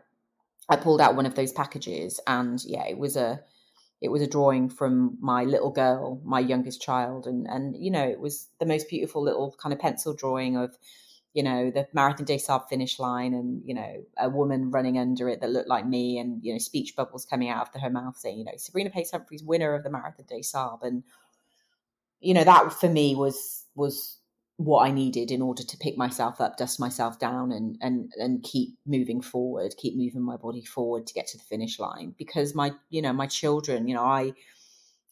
I 0.67 0.75
pulled 0.75 0.99
out 0.99 1.15
one 1.15 1.27
of 1.27 1.35
those 1.35 1.51
packages 1.51 2.19
and 2.25 2.63
yeah, 2.65 2.85
it 2.87 2.97
was 2.97 3.15
a 3.15 3.41
it 4.01 4.09
was 4.09 4.21
a 4.21 4.27
drawing 4.27 4.69
from 4.69 5.17
my 5.19 5.43
little 5.43 5.71
girl, 5.71 6.21
my 6.23 6.39
youngest 6.39 6.81
child, 6.81 7.27
and 7.27 7.47
and 7.47 7.75
you 7.77 7.91
know, 7.91 8.03
it 8.07 8.19
was 8.19 8.47
the 8.59 8.65
most 8.65 8.89
beautiful 8.89 9.23
little 9.23 9.55
kind 9.57 9.73
of 9.73 9.79
pencil 9.79 10.13
drawing 10.13 10.57
of, 10.57 10.77
you 11.33 11.43
know, 11.43 11.69
the 11.69 11.87
Marathon 11.93 12.25
des 12.25 12.39
Sables 12.39 12.67
finish 12.69 12.97
line 12.97 13.33
and, 13.33 13.61
you 13.65 13.73
know, 13.73 14.03
a 14.17 14.29
woman 14.29 14.71
running 14.71 14.97
under 14.97 15.27
it 15.27 15.41
that 15.41 15.49
looked 15.49 15.67
like 15.67 15.85
me 15.85 16.17
and, 16.17 16.43
you 16.43 16.53
know, 16.53 16.59
speech 16.59 16.95
bubbles 16.95 17.25
coming 17.25 17.49
out 17.49 17.67
of 17.75 17.81
her 17.81 17.89
mouth 17.89 18.17
saying, 18.17 18.37
you 18.39 18.45
know, 18.45 18.53
Sabrina 18.57 18.89
Pace 18.89 19.11
Humphreys, 19.11 19.43
winner 19.43 19.73
of 19.73 19.83
the 19.83 19.89
Marathon 19.89 20.25
des 20.29 20.43
Sables. 20.43 20.79
And, 20.81 21.03
you 22.21 22.33
know, 22.33 22.45
that 22.45 22.71
for 22.73 22.89
me 22.89 23.15
was 23.15 23.65
was 23.75 24.19
what 24.57 24.87
I 24.87 24.91
needed 24.91 25.31
in 25.31 25.41
order 25.41 25.63
to 25.63 25.77
pick 25.77 25.97
myself 25.97 26.39
up, 26.39 26.57
dust 26.57 26.79
myself 26.79 27.19
down, 27.19 27.51
and 27.51 27.77
and 27.81 28.11
and 28.17 28.41
keep 28.43 28.77
moving 28.85 29.21
forward, 29.21 29.75
keep 29.77 29.95
moving 29.95 30.21
my 30.21 30.37
body 30.37 30.63
forward 30.63 31.07
to 31.07 31.13
get 31.13 31.27
to 31.27 31.37
the 31.37 31.43
finish 31.43 31.77
line. 31.77 32.15
Because 32.17 32.55
my, 32.55 32.71
you 32.89 33.01
know, 33.01 33.13
my 33.13 33.27
children, 33.27 33.87
you 33.87 33.95
know, 33.95 34.03
I 34.03 34.33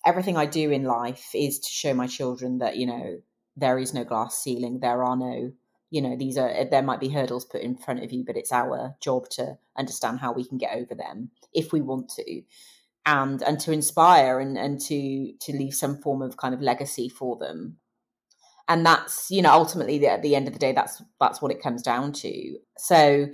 everything 0.06 0.38
I 0.38 0.46
do 0.46 0.72
in 0.72 0.84
life 0.84 1.32
is 1.34 1.60
to 1.60 1.70
show 1.70 1.94
my 1.94 2.08
children 2.08 2.60
that 2.60 2.78
you 2.78 2.86
know 2.86 3.22
there 3.58 3.78
is 3.78 3.94
no 3.94 4.04
glass 4.04 4.38
ceiling, 4.42 4.80
there 4.80 5.04
are 5.04 5.16
no, 5.16 5.52
you 5.90 6.02
know, 6.02 6.16
these 6.16 6.38
are 6.38 6.66
there 6.70 6.82
might 6.82 7.02
be 7.02 7.10
hurdles 7.10 7.46
put 7.46 7.62
in 7.62 7.76
front 7.76 8.04
of 8.04 8.14
you, 8.14 8.24
but 8.26 8.38
it's 8.38 8.52
our 8.52 8.96
job 9.02 9.30
to 9.32 9.58
understand 9.78 10.20
how 10.20 10.32
we 10.32 10.46
can 10.46 10.58
get 10.58 10.76
over 10.76 10.96
them 10.96 11.32
if 11.54 11.74
we 11.74 11.82
want 11.82 12.10
to. 12.16 12.42
And 13.06 13.42
and 13.44 13.60
to 13.60 13.74
inspire 13.74 14.40
and, 14.40 14.58
and 14.58 14.80
to 14.82 15.34
to 15.42 15.52
leave 15.52 15.74
some 15.74 15.98
form 15.98 16.22
of 16.22 16.38
kind 16.38 16.54
of 16.54 16.62
legacy 16.62 17.10
for 17.10 17.36
them 17.38 17.78
and 18.68 18.86
that's 18.86 19.30
you 19.30 19.42
know 19.42 19.52
ultimately 19.52 20.06
at 20.08 20.22
the 20.22 20.36
end 20.36 20.48
of 20.48 20.54
the 20.54 20.60
day 20.60 20.72
that's 20.72 21.02
that's 21.20 21.42
what 21.42 21.52
it 21.52 21.62
comes 21.62 21.82
down 21.82 22.14
to. 22.14 22.58
So 22.78 23.28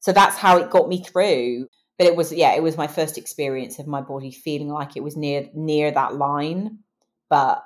so 0.00 0.12
that's 0.12 0.36
how 0.36 0.58
it 0.58 0.70
got 0.70 0.88
me 0.88 1.02
through. 1.02 1.68
But 1.98 2.06
it 2.06 2.16
was 2.16 2.32
yeah 2.32 2.54
it 2.54 2.62
was 2.62 2.76
my 2.76 2.86
first 2.86 3.18
experience 3.18 3.78
of 3.78 3.86
my 3.86 4.00
body 4.00 4.30
feeling 4.30 4.68
like 4.68 4.96
it 4.96 5.02
was 5.02 5.16
near 5.16 5.48
near 5.54 5.90
that 5.90 6.14
line. 6.14 6.80
But 7.28 7.64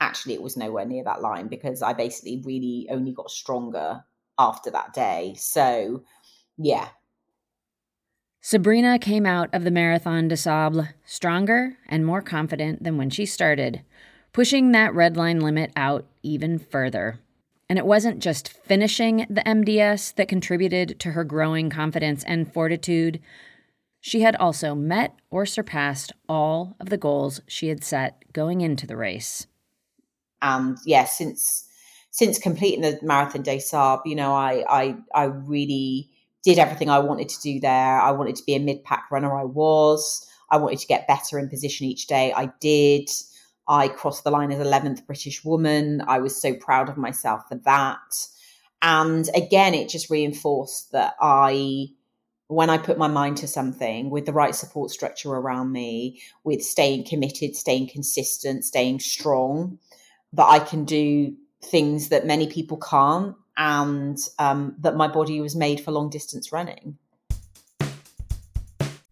actually 0.00 0.34
it 0.34 0.42
was 0.42 0.56
nowhere 0.56 0.84
near 0.84 1.04
that 1.04 1.22
line 1.22 1.46
because 1.46 1.80
i 1.80 1.92
basically 1.92 2.42
really 2.44 2.88
only 2.90 3.12
got 3.12 3.30
stronger 3.30 4.02
after 4.38 4.70
that 4.70 4.92
day. 4.92 5.34
So 5.36 6.02
yeah. 6.58 6.88
Sabrina 8.40 8.98
came 8.98 9.24
out 9.24 9.48
of 9.52 9.62
the 9.62 9.70
marathon 9.70 10.26
des 10.26 10.36
sables 10.36 10.86
stronger 11.04 11.76
and 11.88 12.04
more 12.04 12.20
confident 12.20 12.82
than 12.82 12.98
when 12.98 13.08
she 13.08 13.24
started 13.24 13.82
pushing 14.32 14.72
that 14.72 14.94
red 14.94 15.16
line 15.16 15.40
limit 15.40 15.72
out 15.76 16.06
even 16.22 16.58
further. 16.58 17.18
And 17.68 17.78
it 17.78 17.86
wasn't 17.86 18.22
just 18.22 18.48
finishing 18.48 19.26
the 19.30 19.42
MDS 19.42 20.14
that 20.16 20.28
contributed 20.28 20.98
to 21.00 21.12
her 21.12 21.24
growing 21.24 21.70
confidence 21.70 22.22
and 22.24 22.52
fortitude. 22.52 23.20
She 24.00 24.20
had 24.20 24.36
also 24.36 24.74
met 24.74 25.14
or 25.30 25.46
surpassed 25.46 26.12
all 26.28 26.76
of 26.80 26.90
the 26.90 26.98
goals 26.98 27.40
she 27.46 27.68
had 27.68 27.84
set 27.84 28.24
going 28.32 28.60
into 28.60 28.86
the 28.86 28.96
race. 28.96 29.46
And 30.42 30.76
yeah, 30.84 31.04
since 31.04 31.68
since 32.10 32.38
completing 32.38 32.82
the 32.82 32.98
Marathon 33.00 33.42
des 33.42 33.60
Sables, 33.60 34.00
you 34.04 34.16
know, 34.16 34.34
I 34.34 34.64
I 34.68 34.96
I 35.14 35.24
really 35.24 36.10
did 36.42 36.58
everything 36.58 36.90
I 36.90 36.98
wanted 36.98 37.28
to 37.30 37.40
do 37.40 37.60
there. 37.60 38.00
I 38.00 38.10
wanted 38.10 38.36
to 38.36 38.44
be 38.44 38.54
a 38.54 38.60
mid 38.60 38.84
pack 38.84 39.06
runner. 39.10 39.34
I 39.34 39.44
was. 39.44 40.26
I 40.50 40.58
wanted 40.58 40.80
to 40.80 40.86
get 40.86 41.08
better 41.08 41.38
in 41.38 41.48
position 41.48 41.86
each 41.86 42.06
day. 42.06 42.32
I 42.36 42.50
did. 42.60 43.08
I 43.72 43.88
crossed 43.88 44.22
the 44.22 44.30
line 44.30 44.52
as 44.52 44.58
11th 44.58 45.06
British 45.06 45.42
woman. 45.46 46.02
I 46.06 46.18
was 46.18 46.36
so 46.36 46.52
proud 46.52 46.90
of 46.90 46.98
myself 46.98 47.48
for 47.48 47.54
that. 47.64 48.26
And 48.82 49.30
again, 49.34 49.72
it 49.72 49.88
just 49.88 50.10
reinforced 50.10 50.92
that 50.92 51.14
I, 51.18 51.86
when 52.48 52.68
I 52.68 52.76
put 52.76 52.98
my 52.98 53.08
mind 53.08 53.38
to 53.38 53.48
something 53.48 54.10
with 54.10 54.26
the 54.26 54.32
right 54.34 54.54
support 54.54 54.90
structure 54.90 55.30
around 55.30 55.72
me, 55.72 56.20
with 56.44 56.62
staying 56.62 57.06
committed, 57.06 57.56
staying 57.56 57.88
consistent, 57.88 58.66
staying 58.66 59.00
strong, 59.00 59.78
that 60.34 60.46
I 60.46 60.58
can 60.58 60.84
do 60.84 61.34
things 61.64 62.10
that 62.10 62.26
many 62.26 62.48
people 62.48 62.76
can't 62.76 63.34
and 63.56 64.18
um, 64.38 64.76
that 64.80 64.96
my 64.96 65.08
body 65.08 65.40
was 65.40 65.56
made 65.56 65.80
for 65.80 65.92
long 65.92 66.10
distance 66.10 66.52
running. 66.52 66.98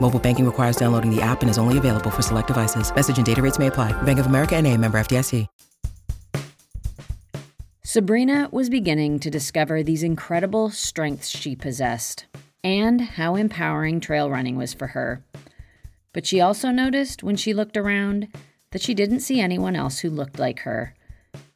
Mobile 0.00 0.20
banking 0.20 0.44
requires 0.44 0.76
downloading 0.76 1.10
the 1.10 1.22
app 1.22 1.40
and 1.40 1.48
is 1.48 1.56
only 1.56 1.78
available 1.78 2.10
for 2.10 2.20
select 2.20 2.48
devices. 2.48 2.94
Message 2.94 3.16
and 3.16 3.24
data 3.24 3.40
rates 3.40 3.58
may 3.58 3.68
apply. 3.68 3.92
Bank 4.02 4.18
of 4.18 4.26
America 4.26 4.54
and 4.54 4.66
a 4.66 4.76
member 4.76 4.98
FDIC. 4.98 5.46
Sabrina 7.86 8.48
was 8.50 8.70
beginning 8.70 9.20
to 9.20 9.30
discover 9.30 9.82
these 9.82 10.02
incredible 10.02 10.68
strengths 10.68 11.28
she 11.28 11.54
possessed 11.54 12.26
and 12.64 13.00
how 13.00 13.36
empowering 13.36 14.00
trail 14.00 14.28
running 14.28 14.56
was 14.56 14.74
for 14.74 14.88
her. 14.88 15.22
But 16.12 16.26
she 16.26 16.40
also 16.40 16.70
noticed 16.70 17.22
when 17.22 17.36
she 17.36 17.54
looked 17.54 17.76
around 17.76 18.28
that 18.72 18.82
she 18.82 18.94
didn't 18.94 19.20
see 19.20 19.40
anyone 19.40 19.76
else 19.76 20.00
who 20.00 20.10
looked 20.10 20.40
like 20.40 20.60
her. 20.60 20.94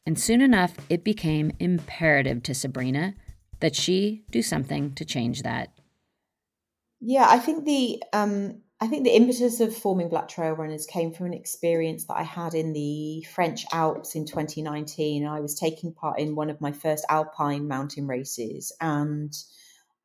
And 0.06 0.16
soon 0.16 0.40
enough, 0.40 0.74
it 0.88 1.02
became 1.02 1.50
imperative 1.58 2.44
to 2.44 2.54
Sabrina 2.54 3.14
that 3.58 3.74
she 3.74 4.22
do 4.30 4.40
something 4.40 4.94
to 4.94 5.04
change 5.04 5.42
that. 5.42 5.70
Yeah, 7.00 7.26
I 7.28 7.38
think 7.38 7.64
the 7.64 8.02
um, 8.12 8.62
I 8.80 8.86
think 8.86 9.04
the 9.04 9.14
impetus 9.14 9.60
of 9.60 9.76
forming 9.76 10.08
Black 10.08 10.28
Trail 10.28 10.52
Runners 10.52 10.86
came 10.86 11.12
from 11.12 11.26
an 11.26 11.34
experience 11.34 12.06
that 12.06 12.16
I 12.16 12.22
had 12.22 12.54
in 12.54 12.72
the 12.72 13.22
French 13.34 13.64
Alps 13.72 14.14
in 14.14 14.26
2019. 14.26 15.26
I 15.26 15.40
was 15.40 15.54
taking 15.54 15.92
part 15.92 16.18
in 16.18 16.34
one 16.34 16.50
of 16.50 16.60
my 16.60 16.72
first 16.72 17.04
alpine 17.08 17.68
mountain 17.68 18.06
races, 18.08 18.72
and 18.80 19.32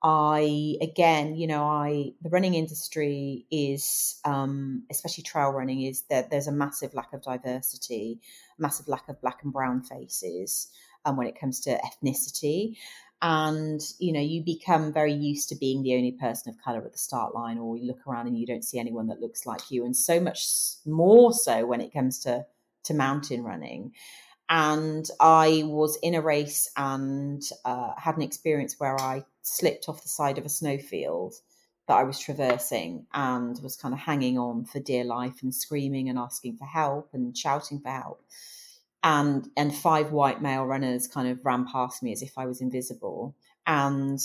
I 0.04 0.76
again, 0.82 1.36
you 1.36 1.48
know, 1.48 1.64
I 1.66 2.12
the 2.22 2.30
running 2.30 2.54
industry 2.56 3.46
is, 3.52 4.20
um, 4.26 4.84
especially 4.92 5.24
trail 5.24 5.50
running, 5.52 5.82
is 5.84 6.04
that 6.10 6.30
there's 6.30 6.48
a 6.48 6.52
massive 6.52 6.94
lack 6.94 7.14
of 7.14 7.24
diversity, 7.24 8.22
massive 8.60 8.88
lack 8.88 9.10
of 9.10 9.20
black 9.22 9.44
and 9.44 9.54
brown 9.54 9.84
faces, 9.84 10.68
um, 11.06 11.18
when 11.18 11.28
it 11.28 11.40
comes 11.40 11.60
to 11.62 11.80
ethnicity 11.80 12.78
and 13.24 13.82
you 14.00 14.12
know 14.12 14.20
you 14.20 14.44
become 14.44 14.92
very 14.92 15.14
used 15.14 15.48
to 15.48 15.56
being 15.56 15.82
the 15.82 15.96
only 15.96 16.12
person 16.12 16.50
of 16.50 16.62
color 16.62 16.86
at 16.86 16.92
the 16.92 16.98
start 16.98 17.34
line 17.34 17.58
or 17.58 17.78
you 17.78 17.88
look 17.88 18.06
around 18.06 18.28
and 18.28 18.38
you 18.38 18.46
don't 18.46 18.66
see 18.66 18.78
anyone 18.78 19.08
that 19.08 19.22
looks 19.22 19.46
like 19.46 19.72
you 19.72 19.86
and 19.86 19.96
so 19.96 20.20
much 20.20 20.46
more 20.86 21.32
so 21.32 21.66
when 21.66 21.80
it 21.82 21.94
comes 21.94 22.20
to 22.20 22.46
to 22.84 22.94
mountain 22.94 23.44
running. 23.44 23.94
And 24.50 25.10
i 25.22 25.64
was 25.66 25.98
in 26.04 26.16
a 26.16 26.22
race 26.22 26.70
and 26.76 27.42
uh, 27.64 27.94
had 27.98 28.18
an 28.18 28.22
experience 28.22 28.76
where 28.78 29.00
i 29.00 29.24
slipped 29.42 29.88
off 29.88 30.04
the 30.04 30.10
side 30.10 30.38
of 30.38 30.46
a 30.46 30.50
snowfield 30.50 31.34
that 31.88 31.96
i 31.96 32.04
was 32.04 32.20
traversing 32.20 33.06
and 33.14 33.58
was 33.64 33.78
kind 33.78 33.94
of 33.94 34.02
hanging 34.02 34.38
on 34.38 34.66
for 34.66 34.82
dear 34.82 35.06
life 35.06 35.42
and 35.42 35.56
screaming 35.56 36.10
and 36.10 36.20
asking 36.20 36.58
for 36.58 36.66
help 36.66 37.10
and 37.14 37.38
shouting 37.38 37.80
for 37.80 37.90
help 37.90 38.22
and 39.04 39.50
and 39.58 39.76
five 39.76 40.12
white 40.12 40.42
male 40.42 40.66
runners 40.66 41.08
kind 41.08 41.28
of 41.28 41.46
ran 41.46 41.66
past 41.66 42.02
me 42.02 42.12
as 42.12 42.22
if 42.22 42.38
I 42.38 42.46
was 42.46 42.62
invisible. 42.62 43.36
And 43.68 44.20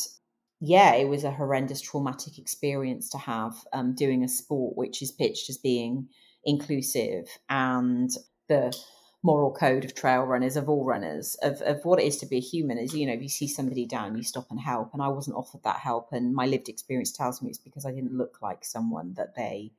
yeah, 0.61 0.94
it 0.94 1.08
was 1.08 1.25
a 1.25 1.30
horrendous 1.30 1.80
traumatic 1.80 2.38
experience 2.38 3.11
to 3.11 3.18
have 3.18 3.54
um, 3.73 3.94
doing 3.94 4.25
a 4.25 4.28
sport 4.28 4.76
which 4.76 5.02
is 5.02 5.12
pitched 5.12 5.50
as 5.50 5.58
being 5.58 6.08
inclusive 6.44 7.26
and 7.49 8.11
the 8.49 8.76
moral 9.23 9.52
code 9.52 9.85
of 9.85 9.94
trail 9.94 10.23
runners 10.23 10.56
of 10.56 10.68
all 10.68 10.85
runners 10.85 11.35
of, 11.42 11.61
of 11.62 11.85
what 11.85 11.99
it 11.99 12.06
is 12.06 12.16
to 12.16 12.26
be 12.26 12.37
a 12.37 12.40
human 12.40 12.78
is 12.78 12.94
you 12.94 13.04
know 13.04 13.12
if 13.12 13.20
you 13.20 13.28
see 13.28 13.49
somebody 13.49 13.85
down 13.85 14.16
you 14.16 14.23
stop 14.23 14.47
and 14.49 14.61
help 14.61 14.94
and 14.94 15.02
i 15.02 15.08
wasn't 15.08 15.37
offered 15.37 15.62
that 15.64 15.80
help 15.80 16.12
and 16.12 16.32
my 16.32 16.47
lived 16.47 16.68
experience 16.68 17.11
tells 17.11 17.42
me 17.42 17.49
it's 17.49 17.58
because 17.58 17.85
i 17.85 17.90
didn't 17.90 18.16
look 18.16 18.38
like 18.40 18.64
someone 18.64 19.12
that 19.14 19.35
they 19.35 19.73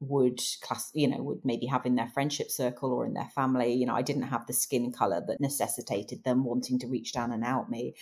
would 0.00 0.40
class 0.62 0.90
you 0.94 1.06
know 1.06 1.22
would 1.22 1.44
maybe 1.44 1.66
have 1.66 1.84
in 1.84 1.94
their 1.94 2.08
friendship 2.08 2.50
circle 2.50 2.92
or 2.92 3.04
in 3.06 3.14
their 3.14 3.28
family. 3.34 3.72
You 3.74 3.86
know 3.86 3.94
i 3.94 4.02
didn't 4.02 4.22
have 4.22 4.46
the 4.46 4.52
skin 4.52 4.92
color 4.92 5.22
that 5.26 5.40
necessitated 5.40 6.24
them 6.24 6.44
wanting 6.44 6.78
to 6.80 6.86
reach 6.86 7.12
down 7.12 7.32
and 7.32 7.44
out 7.44 7.70
me. 7.70 7.94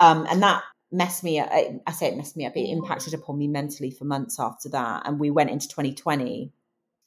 Um, 0.00 0.26
and 0.30 0.42
that 0.42 0.62
messed 0.90 1.22
me 1.22 1.38
up 1.38 1.50
i 1.52 1.92
say 1.92 2.08
it 2.08 2.16
messed 2.16 2.36
me 2.36 2.46
up 2.46 2.56
it 2.56 2.70
impacted 2.70 3.12
upon 3.12 3.36
me 3.36 3.46
mentally 3.46 3.90
for 3.90 4.04
months 4.04 4.40
after 4.40 4.68
that. 4.70 5.02
And 5.06 5.18
we 5.18 5.30
went 5.30 5.50
into 5.50 5.68
2020 5.68 6.52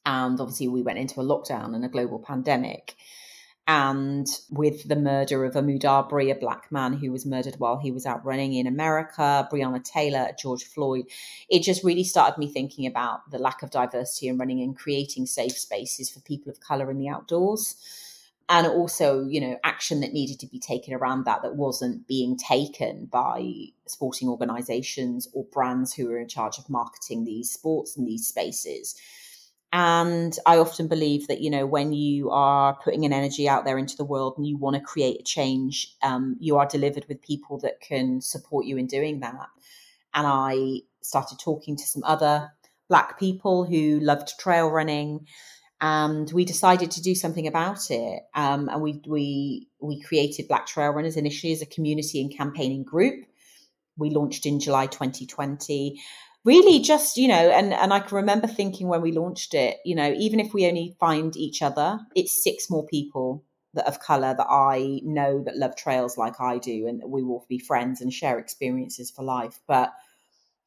and 0.05 0.39
obviously 0.39 0.67
we 0.67 0.81
went 0.81 1.00
into 1.00 1.19
a 1.19 1.23
lockdown 1.23 1.75
and 1.75 1.85
a 1.85 1.89
global 1.89 2.19
pandemic 2.19 2.95
and 3.72 4.28
with 4.50 4.90
the 4.90 4.98
murder 4.98 5.46
of 5.46 5.54
Ahmaud 5.54 5.86
Arbery, 5.86 6.30
a 6.30 6.36
black 6.36 6.70
man 6.74 6.92
who 6.92 7.10
was 7.10 7.25
murdered 7.25 7.56
while 7.58 7.78
he 7.78 7.90
was 7.90 8.06
out 8.06 8.25
running 8.25 8.54
in 8.54 8.68
America, 8.68 9.48
Breonna 9.50 9.82
Taylor, 9.82 10.32
George 10.38 10.66
Floyd, 10.66 11.06
it 11.50 11.63
just 11.63 11.82
really 11.82 12.04
started 12.04 12.38
me 12.38 12.51
thinking 12.51 12.86
about 12.86 13.32
the 13.32 13.40
lack 13.40 13.63
of 13.63 13.72
diversity 13.72 14.28
in 14.28 14.38
running 14.38 14.60
and 14.60 14.78
creating 14.78 15.25
safe 15.25 15.57
spaces 15.57 16.10
for 16.10 16.20
people 16.20 16.51
of 16.51 16.60
color 16.60 16.92
in 16.92 16.98
the 16.98 17.07
outdoors. 17.07 17.77
And 18.50 18.68
also, 18.68 19.24
you 19.24 19.40
know, 19.40 19.57
action 19.64 20.01
that 20.01 20.12
needed 20.12 20.42
to 20.42 20.48
be 20.48 20.60
taken 20.60 20.94
around 20.94 21.24
that 21.24 21.42
that 21.42 21.55
wasn't 21.55 22.05
being 22.10 22.36
taken 22.36 23.05
by 23.05 23.70
sporting 23.86 24.27
organizations 24.27 25.29
or 25.31 25.46
brands 25.46 25.94
who 25.94 26.07
were 26.10 26.20
in 26.20 26.27
charge 26.27 26.57
of 26.57 26.70
marketing 26.70 27.24
these 27.24 27.50
sports 27.50 27.96
and 27.96 28.05
these 28.05 28.27
spaces. 28.27 29.00
And 29.74 30.38
I 30.46 30.57
often 30.57 30.88
believe 30.88 31.27
that, 31.27 31.40
you 31.40 31.50
know, 31.50 31.66
when 31.66 31.94
you 31.94 32.29
are 32.29 32.77
putting 32.84 33.05
an 33.05 33.14
energy 33.14 33.48
out 33.48 33.64
there 33.64 33.77
into 33.77 33.96
the 33.96 34.03
world 34.03 34.34
and 34.38 34.46
you 34.46 34.57
want 34.57 34.75
to 34.75 34.81
create 34.81 35.22
a 35.22 35.24
change, 35.24 35.96
um, 36.03 36.36
you 36.40 36.57
are 36.57 36.66
delivered 36.66 37.05
with 37.07 37.22
people 37.22 37.57
that 37.60 37.79
can 37.79 38.20
support 38.20 38.66
you 38.66 38.77
in 38.77 38.88
doing 38.88 39.22
that. 39.22 39.48
And 40.14 40.27
I 40.27 40.81
started 41.01 41.40
talking 41.40 41.77
to 41.77 41.84
some 41.84 42.03
other 42.03 42.51
Black 42.90 43.18
people 43.18 43.64
who 43.64 44.01
loved 44.01 44.38
trail 44.38 44.68
running. 44.68 45.25
And 45.79 46.29
we 46.31 46.44
decided 46.44 46.92
to 46.92 47.01
do 47.01 47.16
something 47.16 47.48
about 47.48 47.90
it. 47.90 48.24
Um, 48.36 48.68
and 48.68 48.81
we, 48.81 49.01
we, 49.07 49.70
we 49.79 50.01
created 50.01 50.50
Black 50.50 50.68
Trail 50.68 50.92
Runners 50.92 51.16
initially 51.16 51.53
as 51.53 51.62
a 51.62 51.66
community 51.66 52.20
and 52.22 52.36
campaigning 52.36 52.84
group. 52.84 53.25
We 53.98 54.10
launched 54.10 54.46
in 54.46 54.60
July 54.60 54.88
2020 54.88 56.00
really 56.44 56.80
just 56.80 57.18
you 57.18 57.27
know 57.27 57.50
and 57.51 57.74
and 57.74 57.94
i 57.94 58.00
can 58.00 58.16
remember 58.16 58.48
thinking 58.48 58.88
when 58.88 59.01
we 59.01 59.12
launched 59.12 59.54
it 59.54 59.77
you 59.86 59.96
know 59.96 60.14
even 60.18 60.40
if 60.40 60.54
we 60.54 60.66
only 60.66 60.96
find 61.00 61.36
each 61.38 61.62
other 61.62 62.00
it's 62.16 62.44
six 62.44 62.70
more 62.70 62.86
people 62.86 63.44
that 63.74 63.88
of 63.88 64.00
color 64.00 64.34
that 64.36 64.48
i 64.50 65.00
know 65.04 65.44
that 65.44 65.58
love 65.58 65.75
trails 65.75 66.18
like 66.18 66.40
i 66.40 66.58
do 66.58 66.88
and 66.88 67.01
we 67.06 67.24
will 67.24 67.46
be 67.48 67.60
friends 67.60 68.01
and 68.01 68.14
share 68.14 68.40
experiences 68.40 69.10
for 69.12 69.24
life. 69.24 69.60
But 69.68 69.94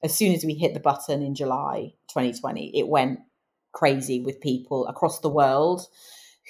as 0.03 0.15
soon 0.15 0.33
as 0.33 0.45
we 0.45 0.55
hit 0.55 0.75
the 0.75 0.81
button 0.81 1.23
in 1.23 1.35
july 1.35 1.95
2020 2.09 2.79
it 2.79 2.89
went 2.89 3.21
crazy 3.73 4.21
with 4.21 4.41
people 4.41 4.87
across 4.87 5.21
the 5.21 5.29
world 5.29 5.87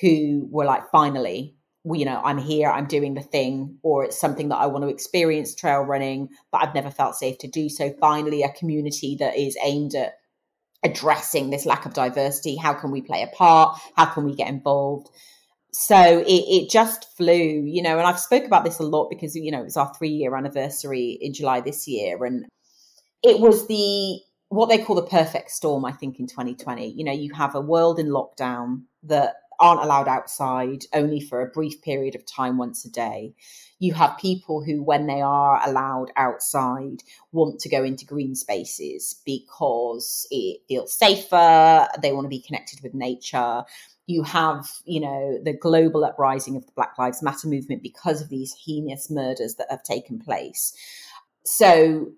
who 0.00 0.46
were 0.50 0.64
like 0.64 0.90
finally 0.90 1.54
you 1.84 2.04
know, 2.06 2.20
I'm 2.24 2.38
here, 2.38 2.70
I'm 2.70 2.86
doing 2.86 3.14
the 3.14 3.20
thing, 3.20 3.78
or 3.82 4.04
it's 4.04 4.18
something 4.18 4.48
that 4.48 4.56
I 4.56 4.66
want 4.66 4.84
to 4.84 4.88
experience 4.88 5.54
trail 5.54 5.82
running, 5.82 6.30
but 6.50 6.62
I've 6.62 6.74
never 6.74 6.90
felt 6.90 7.14
safe 7.14 7.36
to 7.38 7.48
do 7.48 7.68
so. 7.68 7.92
Finally, 8.00 8.42
a 8.42 8.50
community 8.52 9.16
that 9.20 9.36
is 9.36 9.56
aimed 9.62 9.94
at 9.94 10.14
addressing 10.82 11.50
this 11.50 11.66
lack 11.66 11.84
of 11.84 11.94
diversity. 11.94 12.56
How 12.56 12.74
can 12.74 12.90
we 12.90 13.02
play 13.02 13.22
a 13.22 13.36
part? 13.36 13.78
How 13.96 14.06
can 14.06 14.24
we 14.24 14.34
get 14.34 14.48
involved? 14.48 15.08
So 15.72 16.20
it, 16.20 16.26
it 16.26 16.70
just 16.70 17.16
flew, 17.16 17.34
you 17.34 17.82
know, 17.82 17.98
and 17.98 18.06
I've 18.06 18.20
spoke 18.20 18.44
about 18.44 18.64
this 18.64 18.78
a 18.78 18.84
lot 18.84 19.10
because, 19.10 19.34
you 19.34 19.50
know, 19.50 19.60
it 19.60 19.64
was 19.64 19.76
our 19.76 19.92
three 19.94 20.10
year 20.10 20.36
anniversary 20.36 21.18
in 21.20 21.34
July 21.34 21.60
this 21.60 21.88
year. 21.88 22.24
And 22.24 22.46
it 23.22 23.40
was 23.40 23.66
the, 23.66 24.20
what 24.50 24.68
they 24.68 24.78
call 24.78 24.94
the 24.94 25.02
perfect 25.02 25.50
storm, 25.50 25.84
I 25.84 25.92
think, 25.92 26.20
in 26.20 26.28
2020. 26.28 26.92
You 26.92 27.04
know, 27.04 27.12
you 27.12 27.34
have 27.34 27.56
a 27.56 27.60
world 27.60 27.98
in 27.98 28.06
lockdown 28.06 28.82
that 29.02 29.34
aren't 29.60 29.82
allowed 29.82 30.08
outside 30.08 30.84
only 30.92 31.20
for 31.20 31.40
a 31.40 31.50
brief 31.50 31.82
period 31.82 32.14
of 32.14 32.26
time 32.26 32.58
once 32.58 32.84
a 32.84 32.90
day. 32.90 33.34
You 33.78 33.94
have 33.94 34.18
people 34.18 34.62
who, 34.64 34.82
when 34.82 35.06
they 35.06 35.20
are 35.20 35.60
allowed 35.66 36.12
outside, 36.16 37.02
want 37.32 37.60
to 37.60 37.68
go 37.68 37.84
into 37.84 38.06
green 38.06 38.34
spaces 38.34 39.20
because 39.24 40.26
it 40.30 40.60
feels 40.68 40.92
safer, 40.92 41.88
they 42.00 42.12
want 42.12 42.24
to 42.24 42.28
be 42.30 42.40
connected 42.40 42.80
with 42.82 42.94
nature. 42.94 43.64
You 44.06 44.22
have, 44.22 44.70
you 44.84 45.00
know, 45.00 45.38
the 45.42 45.52
global 45.52 46.04
uprising 46.04 46.56
of 46.56 46.66
the 46.66 46.72
Black 46.72 46.98
Lives 46.98 47.22
Matter 47.22 47.48
movement 47.48 47.82
because 47.82 48.20
of 48.20 48.28
these 48.28 48.54
heinous 48.66 49.10
murders 49.10 49.56
that 49.56 49.68
have 49.70 49.82
taken 49.82 50.18
place. 50.18 50.74
So 51.44 52.12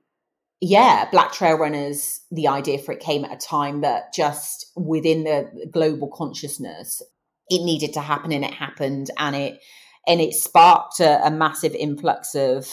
yeah, 0.60 1.08
Black 1.10 1.32
Trail 1.32 1.58
Runners, 1.58 2.20
the 2.30 2.48
idea 2.48 2.78
for 2.78 2.92
it 2.92 3.00
came 3.00 3.24
at 3.24 3.32
a 3.32 3.46
time 3.46 3.82
that 3.82 4.14
just 4.14 4.72
within 4.74 5.24
the 5.24 5.68
global 5.70 6.08
consciousness, 6.08 7.02
it 7.48 7.64
needed 7.64 7.92
to 7.94 8.00
happen 8.00 8.32
and 8.32 8.44
it 8.44 8.54
happened 8.54 9.10
and 9.18 9.36
it 9.36 9.60
and 10.06 10.20
it 10.20 10.34
sparked 10.34 11.00
a, 11.00 11.26
a 11.26 11.30
massive 11.30 11.74
influx 11.74 12.34
of 12.34 12.66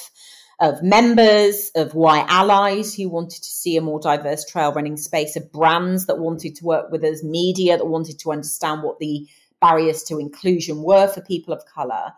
of 0.60 0.82
members, 0.82 1.72
of 1.76 1.94
white 1.94 2.26
allies 2.30 2.94
who 2.94 3.10
wanted 3.10 3.42
to 3.42 3.50
see 3.50 3.76
a 3.76 3.82
more 3.82 4.00
diverse 4.00 4.46
trail 4.46 4.72
running 4.72 4.96
space, 4.96 5.36
of 5.36 5.52
brands 5.52 6.06
that 6.06 6.20
wanted 6.20 6.56
to 6.56 6.64
work 6.64 6.92
with 6.92 7.04
us, 7.04 7.24
media 7.24 7.76
that 7.76 7.88
wanted 7.88 8.20
to 8.20 8.32
understand 8.32 8.84
what 8.84 9.00
the 9.00 9.28
barriers 9.60 10.04
to 10.04 10.20
inclusion 10.20 10.84
were 10.84 11.08
for 11.08 11.22
people 11.22 11.54
of 11.54 11.66
color. 11.66 12.14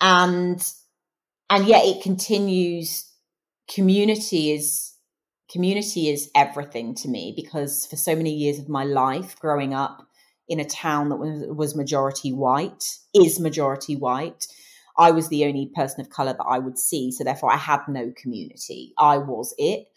And 0.00 0.60
and 1.48 1.66
yet 1.66 1.84
it 1.84 2.02
continues 2.02 3.08
community 3.72 4.52
is 4.52 4.94
community 5.50 6.08
is 6.08 6.30
everything 6.34 6.94
to 6.94 7.08
me 7.08 7.32
because 7.36 7.86
for 7.86 7.96
so 7.96 8.16
many 8.16 8.32
years 8.32 8.58
of 8.58 8.68
my 8.68 8.84
life 8.84 9.38
growing 9.38 9.74
up 9.74 10.05
in 10.48 10.60
a 10.60 10.64
town 10.64 11.08
that 11.08 11.16
was, 11.16 11.74
majority 11.74 12.32
white, 12.32 12.98
is 13.14 13.40
majority 13.40 13.96
white. 13.96 14.46
I 14.98 15.10
was 15.10 15.28
the 15.28 15.44
only 15.44 15.70
person 15.74 16.00
of 16.00 16.10
color 16.10 16.32
that 16.32 16.46
I 16.48 16.58
would 16.58 16.78
see. 16.78 17.10
So 17.12 17.24
therefore, 17.24 17.52
I 17.52 17.56
had 17.56 17.80
no 17.88 18.12
community. 18.16 18.94
I 18.98 19.18
was 19.18 19.54
it. 19.58 19.88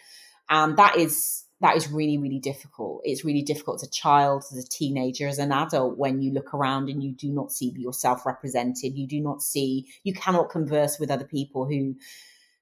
And 0.49 0.77
that 0.77 0.97
is 0.97 1.45
that 1.62 1.75
is 1.75 1.89
really 1.91 2.17
really 2.17 2.39
difficult 2.39 3.01
it's 3.03 3.25
really 3.25 3.41
difficult 3.41 3.81
as 3.81 3.88
a 3.88 3.91
child 3.91 4.43
as 4.51 4.57
a 4.57 4.67
teenager 4.67 5.27
as 5.27 5.39
an 5.39 5.51
adult 5.51 5.97
when 5.97 6.21
you 6.21 6.31
look 6.31 6.53
around 6.53 6.89
and 6.89 7.03
you 7.03 7.12
do 7.12 7.29
not 7.29 7.51
see 7.51 7.73
yourself 7.77 8.25
represented 8.25 8.97
you 8.97 9.07
do 9.07 9.19
not 9.19 9.41
see 9.41 9.85
you 10.03 10.13
cannot 10.13 10.49
converse 10.49 10.99
with 10.99 11.12
other 11.12 11.25
people 11.25 11.65
who 11.65 11.95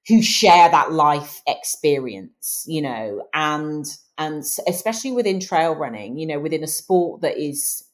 who 0.08 0.22
share 0.22 0.70
that 0.70 0.92
life 0.92 1.42
experience 1.46 2.64
you 2.66 2.82
know 2.82 3.22
and 3.34 3.86
and 4.16 4.42
especially 4.66 5.12
within 5.12 5.40
trail 5.40 5.74
running 5.74 6.18
you 6.18 6.26
know 6.26 6.38
within 6.38 6.64
a 6.64 6.68
sport 6.68 7.20
that 7.20 7.36
is 7.36 7.84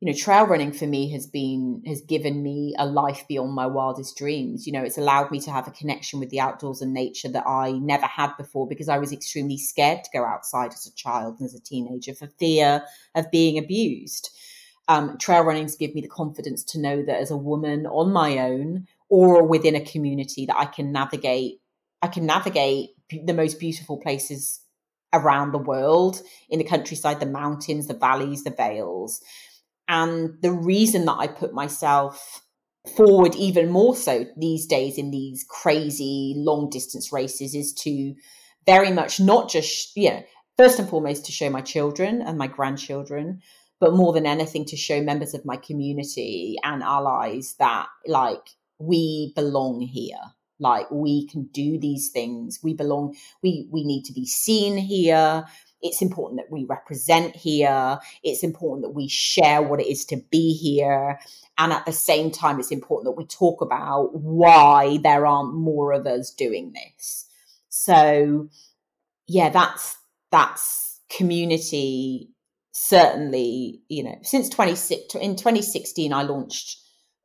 you 0.00 0.12
know 0.12 0.18
trail 0.18 0.46
running 0.46 0.70
for 0.70 0.86
me 0.86 1.10
has 1.10 1.26
been 1.26 1.82
has 1.86 2.02
given 2.02 2.42
me 2.42 2.74
a 2.78 2.84
life 2.84 3.24
beyond 3.26 3.52
my 3.54 3.66
wildest 3.66 4.18
dreams. 4.18 4.66
You 4.66 4.72
know 4.74 4.82
it's 4.82 4.98
allowed 4.98 5.30
me 5.30 5.40
to 5.40 5.50
have 5.50 5.66
a 5.66 5.70
connection 5.70 6.20
with 6.20 6.28
the 6.28 6.40
outdoors 6.40 6.82
and 6.82 6.92
nature 6.92 7.28
that 7.28 7.46
i 7.46 7.72
never 7.72 8.04
had 8.04 8.36
before 8.36 8.68
because 8.68 8.90
i 8.90 8.98
was 8.98 9.12
extremely 9.12 9.56
scared 9.56 10.04
to 10.04 10.10
go 10.12 10.24
outside 10.24 10.72
as 10.72 10.86
a 10.86 10.94
child 10.94 11.36
and 11.38 11.46
as 11.46 11.54
a 11.54 11.60
teenager 11.60 12.14
for 12.14 12.26
fear 12.38 12.82
of 13.14 13.30
being 13.30 13.56
abused. 13.56 14.30
Um, 14.86 15.16
trail 15.16 15.42
running's 15.42 15.76
give 15.76 15.94
me 15.94 16.02
the 16.02 16.08
confidence 16.08 16.62
to 16.64 16.78
know 16.78 17.02
that 17.02 17.18
as 17.18 17.30
a 17.30 17.38
woman 17.38 17.86
on 17.86 18.12
my 18.12 18.38
own 18.38 18.86
or 19.14 19.46
within 19.46 19.76
a 19.76 19.84
community 19.84 20.46
that 20.46 20.56
i 20.56 20.64
can 20.64 20.92
navigate 20.92 21.60
i 22.02 22.08
can 22.08 22.26
navigate 22.26 22.90
the 23.24 23.34
most 23.34 23.60
beautiful 23.60 23.98
places 23.98 24.60
around 25.14 25.52
the 25.52 25.58
world 25.58 26.20
in 26.50 26.58
the 26.58 26.64
countryside 26.64 27.20
the 27.20 27.26
mountains 27.26 27.86
the 27.86 27.94
valleys 27.94 28.44
the 28.44 28.50
vales. 28.50 29.20
And 29.86 30.34
the 30.42 30.52
reason 30.52 31.04
that 31.04 31.16
I 31.18 31.26
put 31.28 31.54
myself 31.54 32.42
forward 32.96 33.34
even 33.34 33.70
more 33.70 33.96
so 33.96 34.26
these 34.36 34.66
days 34.66 34.98
in 34.98 35.10
these 35.10 35.44
crazy 35.48 36.34
long 36.36 36.68
distance 36.68 37.12
races 37.12 37.54
is 37.54 37.72
to 37.72 38.14
very 38.66 38.90
much 38.90 39.20
not 39.20 39.50
just, 39.50 39.96
you 39.96 40.10
know, 40.10 40.22
first 40.56 40.78
and 40.78 40.88
foremost 40.88 41.24
to 41.26 41.32
show 41.32 41.50
my 41.50 41.60
children 41.60 42.22
and 42.22 42.38
my 42.38 42.46
grandchildren, 42.46 43.40
but 43.80 43.94
more 43.94 44.12
than 44.12 44.26
anything 44.26 44.64
to 44.66 44.76
show 44.76 45.02
members 45.02 45.34
of 45.34 45.44
my 45.44 45.56
community 45.56 46.56
and 46.62 46.82
allies 46.82 47.54
that 47.58 47.86
like 48.06 48.48
we 48.78 49.32
belong 49.34 49.80
here 49.80 50.18
like 50.60 50.88
we 50.90 51.26
can 51.26 51.44
do 51.52 51.78
these 51.78 52.10
things 52.10 52.60
we 52.62 52.74
belong 52.74 53.14
we 53.42 53.68
we 53.72 53.84
need 53.84 54.04
to 54.04 54.12
be 54.12 54.24
seen 54.24 54.76
here 54.76 55.44
it's 55.84 56.00
important 56.00 56.40
that 56.40 56.50
we 56.50 56.64
represent 56.64 57.36
here. 57.36 57.98
It's 58.22 58.42
important 58.42 58.82
that 58.84 58.94
we 58.94 59.06
share 59.06 59.60
what 59.60 59.80
it 59.80 59.86
is 59.86 60.06
to 60.06 60.16
be 60.30 60.54
here. 60.54 61.20
And 61.58 61.74
at 61.74 61.84
the 61.84 61.92
same 61.92 62.30
time, 62.30 62.58
it's 62.58 62.70
important 62.70 63.04
that 63.04 63.18
we 63.18 63.26
talk 63.26 63.60
about 63.60 64.14
why 64.14 64.98
there 65.02 65.26
aren't 65.26 65.52
more 65.52 65.92
of 65.92 66.06
us 66.06 66.30
doing 66.30 66.72
this. 66.72 67.26
So, 67.68 68.48
yeah, 69.26 69.50
that's 69.50 69.98
that's 70.30 71.00
community 71.10 72.30
certainly 72.72 73.80
you 73.88 74.02
know 74.02 74.18
since 74.22 74.48
26 74.48 75.14
in 75.14 75.36
2016 75.36 76.12
i 76.12 76.22
launched 76.22 76.80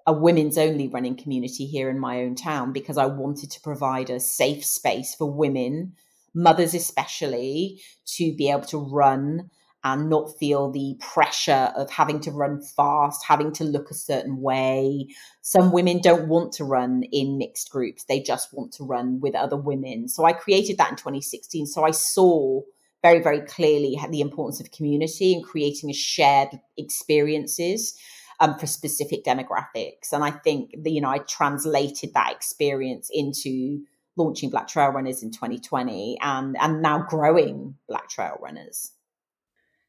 a 0.09 0.13
women's 0.13 0.57
only 0.57 0.87
running 0.87 1.15
community 1.15 1.65
here 1.65 1.89
in 1.89 1.99
my 1.99 2.21
own 2.21 2.33
town 2.33 2.73
because 2.73 2.97
i 2.97 3.05
wanted 3.05 3.51
to 3.51 3.61
provide 3.61 4.09
a 4.09 4.19
safe 4.19 4.65
space 4.65 5.13
for 5.13 5.31
women 5.31 5.93
mothers 6.33 6.73
especially, 6.73 7.81
to 8.05 8.33
be 8.35 8.49
able 8.49 8.61
to 8.61 8.77
run 8.77 9.49
and 9.83 10.09
not 10.09 10.37
feel 10.37 10.69
the 10.71 10.97
pressure 10.99 11.71
of 11.75 11.89
having 11.89 12.19
to 12.19 12.31
run 12.31 12.61
fast, 12.61 13.23
having 13.25 13.51
to 13.53 13.63
look 13.63 13.89
a 13.89 13.93
certain 13.93 14.41
way. 14.41 15.07
Some 15.41 15.71
women 15.71 16.01
don't 16.01 16.27
want 16.27 16.51
to 16.53 16.65
run 16.65 17.03
in 17.11 17.37
mixed 17.37 17.69
groups, 17.69 18.03
they 18.03 18.19
just 18.19 18.53
want 18.53 18.73
to 18.73 18.83
run 18.83 19.21
with 19.21 19.35
other 19.35 19.55
women. 19.55 20.09
So 20.09 20.25
I 20.25 20.33
created 20.33 20.77
that 20.77 20.91
in 20.91 20.97
2016. 20.97 21.67
So 21.67 21.85
I 21.85 21.91
saw 21.91 22.61
very, 23.01 23.19
very 23.19 23.39
clearly 23.41 23.97
the 24.09 24.19
importance 24.19 24.59
of 24.59 24.71
community 24.71 25.33
and 25.33 25.43
creating 25.43 25.89
a 25.89 25.93
shared 25.93 26.59
experiences. 26.77 27.97
Um, 28.41 28.57
for 28.57 28.67
specific 28.67 29.25
demographics, 29.25 30.13
and 30.13 30.23
I 30.23 30.31
think 30.31 30.73
the, 30.77 30.89
you 30.91 31.01
know 31.01 31.09
I 31.09 31.17
translated 31.17 32.13
that 32.13 32.31
experience 32.31 33.09
into 33.13 33.81
launching 34.19 34.49
Black 34.49 34.67
Trail 34.67 34.89
Runners 34.89 35.23
in 35.23 35.31
2020 35.31 36.17
and, 36.21 36.55
and 36.59 36.81
now 36.81 36.99
growing 36.99 37.75
Black 37.87 38.09
Trail 38.09 38.37
Runners. 38.41 38.91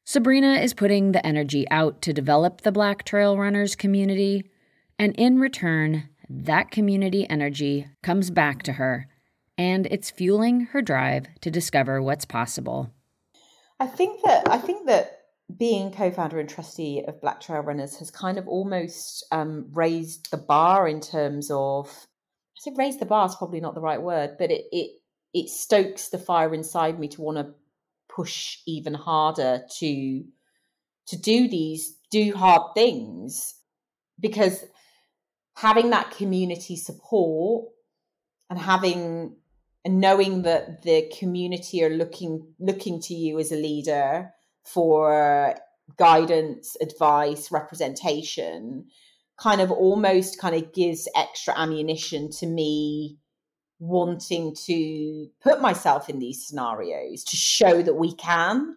Sabrina 0.04 0.54
is 0.54 0.74
putting 0.74 1.12
the 1.12 1.24
energy 1.24 1.68
out 1.70 2.00
to 2.02 2.12
develop 2.12 2.62
the 2.62 2.72
Black 2.72 3.04
Trail 3.04 3.36
Runners 3.36 3.76
community, 3.76 4.50
and 4.98 5.14
in 5.16 5.38
return, 5.38 6.08
that 6.28 6.70
community 6.70 7.28
energy 7.28 7.86
comes 8.02 8.30
back 8.30 8.62
to 8.64 8.72
her, 8.72 9.08
and 9.58 9.86
it's 9.86 10.10
fueling 10.10 10.62
her 10.72 10.80
drive 10.80 11.26
to 11.42 11.50
discover 11.50 12.00
what's 12.00 12.24
possible. 12.24 12.90
I 13.78 13.86
think 13.86 14.22
that 14.24 14.50
I 14.50 14.58
think 14.58 14.86
that 14.86 15.19
being 15.58 15.92
co-founder 15.92 16.38
and 16.38 16.48
trustee 16.48 17.04
of 17.06 17.20
Black 17.20 17.40
Trail 17.40 17.62
Runners 17.62 17.96
has 17.98 18.10
kind 18.10 18.38
of 18.38 18.46
almost 18.46 19.24
um, 19.32 19.66
raised 19.72 20.30
the 20.30 20.36
bar 20.36 20.88
in 20.88 21.00
terms 21.00 21.50
of 21.50 21.88
I 21.88 22.60
said 22.60 22.78
raise 22.78 22.98
the 22.98 23.06
bar 23.06 23.26
is 23.26 23.36
probably 23.36 23.60
not 23.60 23.74
the 23.74 23.80
right 23.80 24.02
word, 24.02 24.36
but 24.38 24.50
it 24.50 24.64
it 24.72 24.90
it 25.32 25.48
stokes 25.48 26.08
the 26.08 26.18
fire 26.18 26.52
inside 26.54 26.98
me 26.98 27.08
to 27.08 27.22
want 27.22 27.38
to 27.38 27.54
push 28.14 28.58
even 28.66 28.94
harder 28.94 29.62
to 29.78 30.24
to 31.06 31.16
do 31.16 31.48
these 31.48 31.96
do 32.10 32.34
hard 32.34 32.74
things. 32.74 33.54
Because 34.18 34.64
having 35.54 35.90
that 35.90 36.10
community 36.10 36.76
support 36.76 37.68
and 38.50 38.58
having 38.58 39.36
and 39.84 40.00
knowing 40.00 40.42
that 40.42 40.82
the 40.82 41.10
community 41.18 41.82
are 41.82 41.90
looking 41.90 42.54
looking 42.58 43.00
to 43.00 43.14
you 43.14 43.38
as 43.38 43.52
a 43.52 43.56
leader 43.56 44.30
for 44.64 45.57
guidance 45.96 46.77
advice 46.81 47.51
representation 47.51 48.87
kind 49.38 49.61
of 49.61 49.70
almost 49.70 50.38
kind 50.38 50.55
of 50.55 50.73
gives 50.73 51.09
extra 51.16 51.59
ammunition 51.59 52.31
to 52.31 52.46
me 52.46 53.16
wanting 53.79 54.55
to 54.55 55.27
put 55.42 55.61
myself 55.61 56.11
in 56.11 56.18
these 56.18 56.46
scenarios 56.46 57.25
to 57.25 57.37
show 57.37 57.83
that 57.83 57.94
we 57.94 58.14
can. 58.14 58.77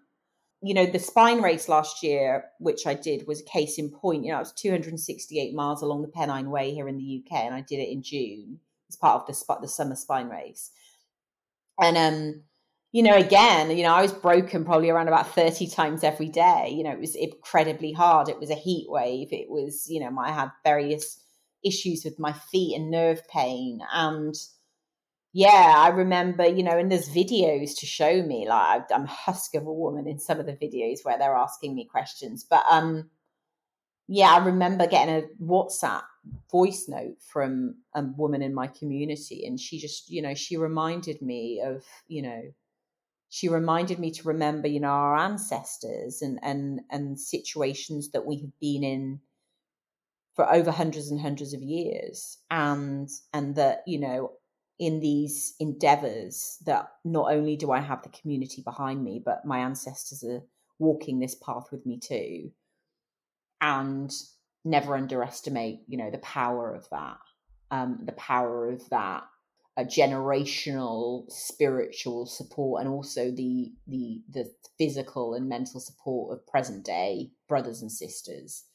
You 0.62 0.74
know, 0.74 0.86
the 0.86 1.00
spine 1.00 1.42
race 1.42 1.68
last 1.68 2.02
year, 2.02 2.46
which 2.60 2.88
I 2.88 2.94
did, 2.94 3.28
was 3.28 3.42
a 3.42 3.46
case 3.46 3.78
in 3.78 3.90
point. 3.90 4.24
You 4.24 4.32
know, 4.32 4.38
it 4.38 4.42
was 4.42 4.54
268 4.54 5.54
miles 5.54 5.82
along 5.82 6.04
the 6.04 6.08
Pennine 6.08 6.50
Way 6.50 6.74
here 6.74 6.88
in 6.88 6.98
the 6.98 7.22
UK, 7.22 7.44
and 7.44 7.54
I 7.54 7.60
did 7.60 7.80
it 7.80 7.92
in 7.92 8.02
June 8.02 8.60
as 8.88 8.96
part 8.96 9.22
of 9.22 9.28
the 9.28 9.58
the 9.60 9.68
summer 9.68 9.96
spine 9.96 10.30
race. 10.30 10.72
And 11.78 11.98
um, 11.98 12.44
you 12.94 13.02
know, 13.02 13.18
again, 13.18 13.76
you 13.76 13.82
know, 13.82 13.94
I 13.94 14.04
was 14.04 14.14
broken 14.14 14.64
probably 14.64 14.92
around 14.92 15.08
about 15.08 15.34
30 15.34 15.68
times 15.68 16.04
every 16.04 16.30
day. 16.30 16.72
You 16.72 16.84
know, 16.84 16.92
it 16.92 17.00
was 17.00 17.16
incredibly 17.16 17.92
hard. 17.92 18.30
It 18.30 18.40
was 18.40 18.52
a 18.52 18.56
heat 18.56 18.86
wave. 18.88 19.30
It 19.32 19.50
was, 19.50 19.88
you 19.90 20.00
know, 20.00 20.16
I 20.20 20.32
had 20.32 20.52
various 20.64 21.20
issues 21.66 22.04
with 22.06 22.20
my 22.20 22.34
feet 22.34 22.76
and 22.76 22.92
nerve 22.92 23.28
pain. 23.28 23.80
And 23.92 24.36
yeah, 25.34 25.74
I 25.76 25.88
remember, 25.88 26.46
you 26.46 26.62
know, 26.62 26.78
and 26.78 26.92
there's 26.92 27.10
videos 27.10 27.80
to 27.80 27.88
show 27.88 28.22
me, 28.22 28.48
like 28.48 28.84
I'm 28.94 29.08
husk 29.08 29.56
of 29.56 29.66
a 29.66 29.74
woman 29.74 30.08
in 30.08 30.20
some 30.20 30.40
of 30.40 30.46
the 30.46 30.54
videos 30.54 31.00
where 31.02 31.18
they're 31.18 31.36
asking 31.36 31.74
me 31.74 31.88
questions. 31.90 32.46
But 32.48 32.64
um, 32.70 33.10
yeah, 34.08 34.36
I 34.36 34.46
remember 34.46 34.86
getting 34.86 35.16
a 35.16 35.44
WhatsApp 35.44 36.04
voice 36.52 36.86
note 36.88 37.18
from 37.28 37.78
a 37.96 38.04
woman 38.04 38.44
in 38.44 38.54
my 38.54 38.68
community. 38.68 39.48
And 39.48 39.60
she 39.60 39.80
just, 39.80 40.12
you 40.12 40.22
know, 40.22 40.36
she 40.36 40.58
reminded 40.58 41.24
me 41.24 41.60
of, 41.66 41.84
you 42.08 42.22
know, 42.22 42.44
she 43.34 43.50
reminded 43.50 43.98
me 43.98 44.12
to 44.12 44.28
remember, 44.28 44.68
you 44.68 44.80
know, 44.80 44.90
our 44.90 45.18
ancestors 45.18 46.22
and 46.22 46.38
and 46.44 46.82
and 46.92 47.20
situations 47.20 48.12
that 48.12 48.28
we 48.28 48.40
have 48.42 48.60
been 48.60 48.84
in 48.84 49.22
for 50.36 50.48
over 50.54 50.70
hundreds 50.70 51.10
and 51.10 51.20
hundreds 51.20 51.52
of 51.56 51.64
years, 51.64 52.38
and 52.52 53.10
and 53.34 53.56
that 53.56 53.82
you 53.88 54.00
know, 54.00 54.34
in 54.78 55.00
these 55.00 55.56
endeavors, 55.60 56.60
that 56.68 56.92
not 57.04 57.34
only 57.34 57.56
do 57.56 57.72
I 57.72 57.80
have 57.80 58.04
the 58.04 58.10
community 58.10 58.62
behind 58.62 59.04
me, 59.04 59.20
but 59.26 59.46
my 59.46 59.62
ancestors 59.62 60.24
are 60.24 60.44
walking 60.78 61.20
this 61.20 61.34
path 61.34 61.72
with 61.72 61.88
me 61.88 61.98
too, 61.98 62.52
and 63.62 64.14
never 64.64 64.96
underestimate, 64.96 65.80
you 65.88 65.98
know, 65.98 66.12
the 66.12 66.20
power 66.20 66.72
of 66.76 66.88
that, 66.92 67.18
um, 67.72 67.98
the 68.04 68.12
power 68.12 68.70
of 68.70 68.88
that 68.90 69.24
a 69.76 69.84
generational 69.84 71.30
spiritual 71.32 72.26
support 72.26 72.82
and 72.82 72.90
also 72.90 73.32
the 73.32 73.72
the 73.88 74.22
the 74.30 74.52
physical 74.78 75.34
and 75.34 75.50
mental 75.50 75.80
support 75.80 76.38
of 76.38 76.46
present 76.48 76.86
day 76.86 77.32
brothers 77.48 77.82
and 77.82 77.92
sisters. 77.92 78.66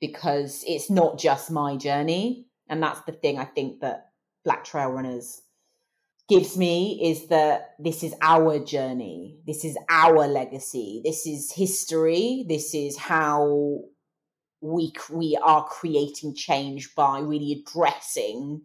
Because 0.00 0.62
it's 0.66 0.90
not 0.90 1.18
just 1.18 1.50
my 1.50 1.76
journey 1.76 2.46
and 2.68 2.82
that's 2.82 3.00
the 3.02 3.12
thing 3.12 3.38
i 3.38 3.44
think 3.44 3.80
that 3.80 4.10
black 4.44 4.64
trail 4.64 4.90
runners 4.90 5.42
gives 6.28 6.56
me 6.56 7.00
is 7.02 7.28
that 7.28 7.74
this 7.78 8.02
is 8.02 8.14
our 8.20 8.58
journey 8.58 9.38
this 9.46 9.64
is 9.64 9.76
our 9.88 10.26
legacy 10.26 11.00
this 11.04 11.26
is 11.26 11.52
history 11.52 12.44
this 12.48 12.74
is 12.74 12.96
how 12.96 13.78
we 14.60 14.92
we 15.12 15.38
are 15.42 15.64
creating 15.64 16.34
change 16.34 16.94
by 16.94 17.20
really 17.20 17.62
addressing 17.62 18.62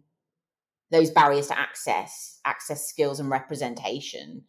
those 0.92 1.10
barriers 1.10 1.48
to 1.48 1.58
access, 1.58 2.38
access 2.44 2.86
skills 2.86 3.18
and 3.18 3.30
representation. 3.30 4.44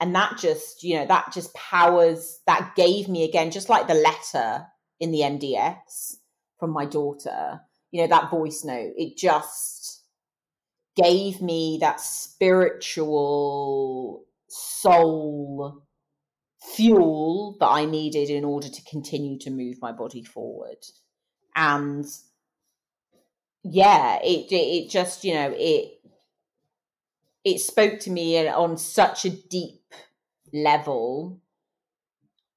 and 0.00 0.14
that 0.14 0.36
just 0.38 0.82
you 0.82 0.96
know 0.96 1.06
that 1.06 1.32
just 1.32 1.54
powers 1.54 2.40
that 2.46 2.74
gave 2.76 3.08
me 3.08 3.24
again 3.24 3.50
just 3.50 3.68
like 3.68 3.86
the 3.86 3.94
letter 3.94 4.66
in 5.00 5.12
the 5.12 5.20
MDS 5.20 6.16
from 6.58 6.70
my 6.70 6.84
daughter 6.84 7.60
you 7.90 8.00
know 8.00 8.08
that 8.08 8.30
voice 8.30 8.64
note 8.64 8.92
it 8.96 9.16
just 9.16 10.02
gave 10.96 11.40
me 11.40 11.78
that 11.80 12.00
spiritual 12.00 14.24
soul 14.48 15.82
fuel 16.60 17.56
that 17.60 17.68
I 17.68 17.84
needed 17.84 18.30
in 18.30 18.44
order 18.44 18.68
to 18.68 18.84
continue 18.84 19.38
to 19.40 19.50
move 19.50 19.76
my 19.80 19.92
body 19.92 20.22
forward 20.22 20.78
and 21.54 22.04
yeah 23.64 24.18
it 24.22 24.46
it 24.52 24.90
just 24.90 25.24
you 25.24 25.34
know 25.34 25.52
it 25.56 26.00
it 27.44 27.58
spoke 27.60 27.98
to 28.00 28.10
me 28.10 28.46
on 28.48 28.76
such 28.76 29.24
a 29.24 29.30
deep 29.30 29.82
level 30.52 31.40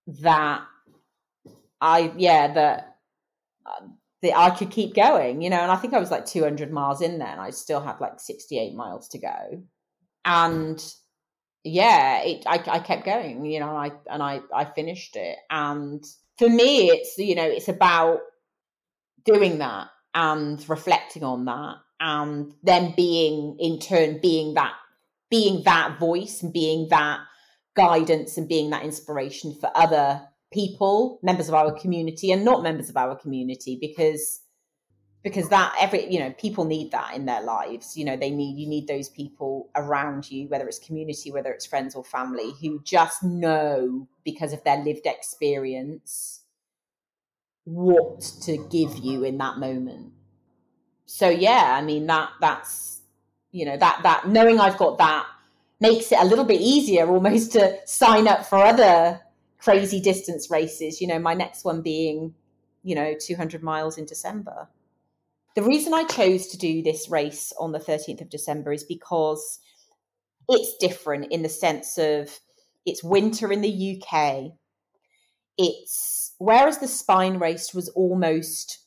that 0.08 0.62
I 1.82 2.13
yeah 2.17 2.54
that 2.54 2.98
uh, 3.65 3.88
that 4.22 4.38
I 4.38 4.50
could 4.52 4.72
keep 4.72 4.96
going, 4.96 5.41
you 5.41 5.50
know. 5.50 5.60
And 5.60 5.72
I 5.72 5.76
think 5.76 5.93
I 5.93 6.00
was 6.00 6.12
like 6.12 6.26
200 6.26 6.72
miles 6.72 7.02
in 7.02 7.20
there, 7.20 7.28
and 7.28 7.41
I 7.41 7.50
still 7.52 7.82
had 7.82 8.00
like 8.00 8.20
68 8.20 8.74
miles 8.74 9.08
to 9.10 9.20
go. 9.20 9.63
And 10.26 10.84
yeah, 11.63 12.24
it 12.24 12.43
I, 12.48 12.63
I 12.67 12.80
kept 12.80 13.06
going, 13.06 13.46
you 13.46 13.60
know. 13.60 13.70
And 13.70 13.78
I 13.78 14.13
and 14.13 14.24
I 14.24 14.41
I 14.54 14.65
finished 14.65 15.15
it. 15.15 15.38
And 15.50 16.04
for 16.38 16.50
me, 16.50 16.89
it's 16.89 17.17
you 17.17 17.36
know 17.36 17.46
it's 17.46 17.67
about 17.67 18.20
doing 19.26 19.58
that 19.58 19.89
and 20.18 20.68
reflecting 20.68 21.24
on 21.24 21.46
that 21.46 21.76
and 22.00 22.52
then 22.64 22.92
being 22.98 23.56
in 23.60 23.80
turn 23.80 24.20
being 24.20 24.56
that 24.56 24.74
being 25.30 25.64
that 25.64 26.00
voice 26.00 26.42
and 26.42 26.52
being 26.52 26.88
that 26.90 27.20
guidance 27.76 28.36
and 28.36 28.50
being 28.50 28.72
that 28.72 28.84
inspiration 28.84 29.54
for 29.54 29.70
other 29.76 30.20
people 30.52 31.20
members 31.22 31.48
of 31.48 31.54
our 31.54 31.72
community 31.72 32.32
and 32.32 32.44
not 32.44 32.64
members 32.64 32.90
of 32.90 32.98
our 32.98 33.16
community 33.16 33.78
because 33.80 34.42
because 35.24 35.50
that 35.50 35.76
every 35.80 36.12
you 36.12 36.20
know 36.20 36.34
people 36.40 36.66
need 36.66 36.92
that 36.92 37.14
in 37.16 37.26
their 37.26 37.42
lives. 37.42 37.96
You 37.96 38.06
know 38.06 38.18
they 38.18 38.32
need 38.32 38.58
you 38.58 38.68
need 38.68 38.88
those 38.88 39.10
people 39.10 39.70
around 39.76 40.32
you 40.32 40.48
whether 40.48 40.68
it's 40.68 40.80
community 40.80 41.32
whether 41.32 41.52
it's 41.52 41.66
friends 41.66 41.94
or 41.94 42.04
family 42.04 42.54
who 42.60 42.82
just 42.84 43.24
know 43.24 44.08
because 44.24 44.52
of 44.52 44.64
their 44.64 44.84
lived 44.84 45.06
experience 45.06 46.42
what 47.68 48.22
to 48.42 48.58
give 48.72 48.98
you 48.98 49.26
in 49.26 49.38
that 49.38 49.58
moment. 49.58 50.14
So 51.06 51.30
yeah 51.30 51.76
i 51.78 51.82
mean 51.82 52.08
that 52.08 52.30
that's 52.40 53.02
you 53.52 53.66
know 53.66 53.78
that 53.78 54.02
that 54.04 54.28
knowing 54.28 54.60
i've 54.60 54.78
got 54.78 54.98
that 54.98 55.26
makes 55.80 56.12
it 56.12 56.20
a 56.20 56.26
little 56.26 56.46
bit 56.46 56.62
easier 56.62 57.08
almost 57.08 57.54
to 57.54 57.78
sign 57.86 58.28
up 58.28 58.46
for 58.46 58.58
other 58.58 59.22
crazy 59.58 60.00
distance 60.00 60.50
races 60.50 61.02
you 61.02 61.08
know 61.08 61.20
my 61.20 61.34
next 61.34 61.66
one 61.66 61.82
being 61.82 62.34
you 62.84 62.96
know 62.96 63.14
200 63.20 63.64
miles 63.64 63.98
in 63.98 64.06
december. 64.06 64.68
The 65.56 65.64
reason 65.64 65.94
i 65.94 66.04
chose 66.04 66.48
to 66.48 66.58
do 66.58 66.84
this 66.84 67.10
race 67.10 67.52
on 67.60 67.72
the 67.74 67.80
13th 67.80 68.22
of 68.22 68.30
december 68.30 68.72
is 68.72 68.84
because 68.84 69.60
it's 70.48 70.78
different 70.78 71.32
in 71.32 71.42
the 71.42 71.50
sense 71.50 71.98
of 71.98 72.40
it's 72.86 73.04
winter 73.04 73.52
in 73.52 73.62
the 73.62 74.02
uk 74.02 74.52
it's 75.58 76.27
whereas 76.38 76.80
the 76.80 76.88
spine 76.88 77.38
race 77.38 77.73
was 77.73 77.89
almost 77.89 78.80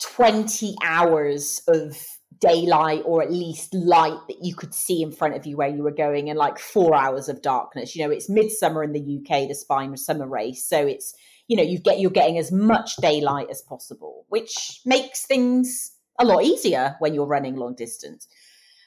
20 0.00 0.76
hours 0.82 1.62
of 1.68 1.96
daylight 2.40 3.02
or 3.04 3.22
at 3.22 3.30
least 3.30 3.74
light 3.74 4.18
that 4.28 4.42
you 4.42 4.54
could 4.54 4.74
see 4.74 5.02
in 5.02 5.12
front 5.12 5.36
of 5.36 5.44
you 5.44 5.56
where 5.56 5.68
you 5.68 5.82
were 5.82 5.90
going 5.90 6.30
and 6.30 6.38
like 6.38 6.58
four 6.58 6.94
hours 6.94 7.28
of 7.28 7.42
darkness. 7.42 7.94
You 7.94 8.04
know 8.04 8.10
it's 8.10 8.30
midsummer 8.30 8.82
in 8.82 8.92
the 8.92 9.18
uk 9.18 9.48
the 9.48 9.54
spine 9.54 9.96
summer 9.96 10.26
race 10.26 10.64
so 10.64 10.86
it's 10.86 11.14
you 11.48 11.56
know 11.56 11.62
you 11.62 11.78
get 11.78 12.00
you're 12.00 12.10
getting 12.10 12.38
as 12.38 12.50
much 12.50 12.96
daylight 12.96 13.48
as 13.50 13.60
possible 13.62 14.24
which 14.28 14.80
makes 14.86 15.26
things 15.26 15.92
a 16.18 16.24
lot 16.24 16.44
easier 16.44 16.96
when 16.98 17.14
you're 17.14 17.26
running 17.26 17.56
long 17.56 17.74
distance. 17.74 18.26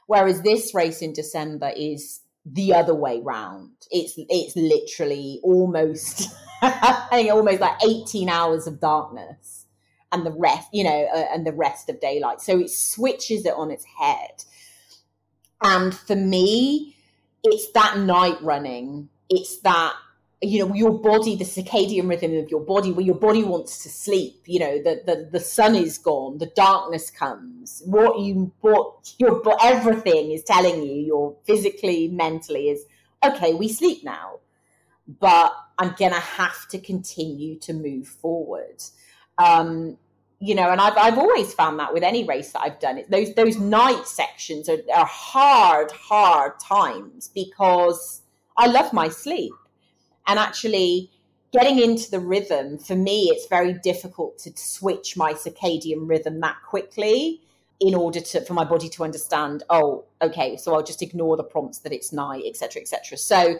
Whereas 0.08 0.42
this 0.42 0.74
race 0.74 1.02
in 1.02 1.14
december 1.14 1.72
is 1.76 2.22
the 2.46 2.74
other 2.74 2.94
way 2.94 3.22
round 3.22 3.72
it's 3.90 4.14
it's 4.18 4.56
literally 4.56 5.40
almost 5.44 6.30
i 6.62 7.08
think 7.12 7.32
almost 7.32 7.62
like 7.62 7.82
18 7.84 8.28
hours 8.30 8.68
of 8.68 8.80
darkness 8.80 9.64
and 10.14 10.26
the 10.26 10.32
rest, 10.32 10.70
you 10.72 10.84
know, 10.84 11.08
uh, 11.14 11.26
and 11.34 11.46
the 11.46 11.52
rest 11.52 11.90
of 11.90 12.00
daylight. 12.00 12.40
So 12.40 12.60
it 12.60 12.70
switches 12.70 13.46
it 13.46 13.54
on 13.58 13.72
its 13.72 13.84
head. 13.84 14.44
And 15.62 15.94
for 15.94 16.16
me, 16.16 16.96
it's 17.44 17.72
that 17.72 17.98
night 17.98 18.38
running. 18.42 19.10
It's 19.30 19.58
that 19.62 19.96
you 20.44 20.66
know 20.66 20.74
your 20.74 20.92
body 20.92 21.36
the 21.36 21.46
circadian 21.46 22.10
rhythm 22.10 22.38
of 22.38 22.50
your 22.50 22.62
body 22.62 22.92
where 22.92 23.06
your 23.06 23.16
body 23.16 23.44
wants 23.44 23.84
to 23.84 23.90
sleep 23.90 24.42
you 24.46 24.60
know 24.60 24.78
the 24.78 25.02
the, 25.06 25.30
the 25.32 25.40
sun 25.40 25.76
is 25.76 25.98
gone 25.98 26.38
the 26.38 26.52
darkness 26.56 27.10
comes. 27.10 27.82
What 27.86 28.20
you 28.20 28.52
what 28.62 29.14
your 29.18 29.42
everything 29.62 30.32
is 30.32 30.44
telling 30.44 30.84
you 30.84 30.96
your 30.96 31.36
physically 31.46 32.08
mentally 32.08 32.70
is 32.70 32.86
okay 33.24 33.54
we 33.54 33.70
sleep 33.70 34.04
now 34.04 34.40
but 35.20 35.54
i'm 35.78 35.96
gonna 35.98 36.16
have 36.16 36.68
to 36.70 36.80
continue 36.80 37.58
to 37.60 37.74
move 37.74 38.08
forward. 38.08 38.84
Um, 39.38 39.98
you 40.44 40.56
know, 40.56 40.72
and 40.72 40.82
I've 40.82 40.98
I've 40.98 41.18
always 41.18 41.54
found 41.54 41.80
that 41.80 41.94
with 41.94 42.04
any 42.04 42.26
race 42.26 42.52
that 42.52 42.64
I've 42.64 42.80
done, 42.80 42.98
it, 42.98 43.10
those 43.10 43.34
those 43.34 43.58
night 43.58 44.06
sections 44.06 44.68
are, 44.68 44.80
are 44.94 45.06
hard, 45.06 45.90
hard 45.92 46.60
times 46.60 47.30
because 47.34 48.24
I 48.58 48.68
love 48.68 48.92
my 48.92 49.08
sleep, 49.08 49.54
and 50.28 50.40
actually 50.40 51.12
getting 51.52 51.80
into 51.80 52.10
the 52.10 52.20
rhythm 52.20 52.78
for 52.78 52.96
me, 52.96 53.30
it's 53.30 53.48
very 53.48 53.74
difficult 53.74 54.38
to 54.40 54.52
switch 54.56 55.16
my 55.16 55.34
circadian 55.34 56.10
rhythm 56.10 56.40
that 56.42 56.58
quickly 56.68 57.42
in 57.80 57.94
order 57.96 58.20
to 58.20 58.42
for 58.42 58.54
my 58.54 58.64
body 58.64 58.90
to 58.90 59.04
understand. 59.04 59.64
Oh, 59.70 60.06
okay, 60.22 60.58
so 60.58 60.74
I'll 60.74 60.84
just 60.84 61.02
ignore 61.02 61.38
the 61.38 61.44
prompts 61.44 61.80
that 61.80 61.94
it's 61.94 62.12
night, 62.12 62.44
etc., 62.46 62.82
etc. 62.82 63.18
So 63.18 63.60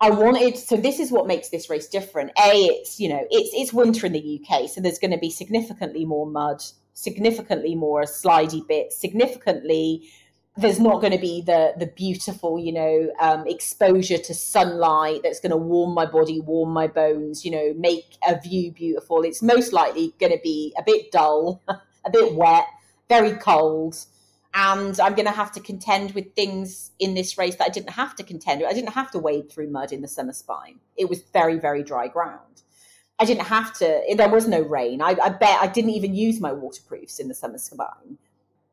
I 0.00 0.10
wanted 0.10 0.56
so 0.56 0.76
this 0.76 0.98
is 1.00 1.10
what 1.10 1.26
makes 1.26 1.48
this 1.48 1.68
race 1.68 1.88
different. 1.88 2.30
A, 2.38 2.52
it's 2.52 3.00
you 3.00 3.08
know 3.08 3.26
it's 3.30 3.50
it's 3.52 3.72
winter 3.72 4.06
in 4.06 4.12
the 4.12 4.40
UK, 4.40 4.68
so 4.68 4.80
there's 4.80 4.98
going 4.98 5.10
to 5.10 5.18
be 5.18 5.30
significantly 5.30 6.04
more 6.04 6.26
mud, 6.26 6.62
significantly 6.94 7.74
more 7.74 8.02
slidey 8.02 8.66
bits, 8.66 8.96
significantly 8.96 10.08
there's 10.58 10.80
not 10.80 11.00
going 11.00 11.12
to 11.12 11.18
be 11.18 11.40
the 11.40 11.72
the 11.78 11.86
beautiful 11.86 12.58
you 12.58 12.72
know 12.72 13.10
um, 13.20 13.46
exposure 13.46 14.18
to 14.18 14.34
sunlight 14.34 15.20
that's 15.22 15.40
going 15.40 15.50
to 15.50 15.56
warm 15.56 15.94
my 15.94 16.06
body, 16.06 16.40
warm 16.40 16.70
my 16.70 16.86
bones, 16.86 17.44
you 17.44 17.50
know, 17.50 17.74
make 17.76 18.16
a 18.26 18.40
view 18.40 18.72
beautiful. 18.72 19.22
It's 19.22 19.42
most 19.42 19.72
likely 19.72 20.14
going 20.20 20.32
to 20.32 20.40
be 20.42 20.74
a 20.76 20.82
bit 20.82 21.10
dull, 21.12 21.62
a 21.68 22.10
bit 22.10 22.34
wet, 22.34 22.66
very 23.08 23.32
cold 23.32 23.96
and 24.54 24.98
I'm 24.98 25.14
going 25.14 25.26
to 25.26 25.32
have 25.32 25.52
to 25.52 25.60
contend 25.60 26.12
with 26.12 26.34
things 26.34 26.90
in 26.98 27.14
this 27.14 27.36
race 27.36 27.56
that 27.56 27.66
I 27.66 27.70
didn't 27.70 27.90
have 27.90 28.16
to 28.16 28.22
contend 28.22 28.60
with. 28.60 28.70
I 28.70 28.72
didn't 28.72 28.94
have 28.94 29.10
to 29.12 29.18
wade 29.18 29.50
through 29.52 29.70
mud 29.70 29.92
in 29.92 30.00
the 30.00 30.08
summer 30.08 30.32
spine. 30.32 30.80
It 30.96 31.08
was 31.08 31.22
very, 31.32 31.58
very 31.58 31.82
dry 31.82 32.08
ground. 32.08 32.62
I 33.18 33.24
didn't 33.24 33.46
have 33.46 33.74
to. 33.78 34.02
There 34.16 34.28
was 34.28 34.48
no 34.48 34.60
rain. 34.60 35.02
I, 35.02 35.16
I 35.22 35.28
bet 35.28 35.60
I 35.60 35.66
didn't 35.66 35.90
even 35.90 36.14
use 36.14 36.40
my 36.40 36.52
waterproofs 36.52 37.18
in 37.18 37.28
the 37.28 37.34
summer 37.34 37.58
spine. 37.58 38.18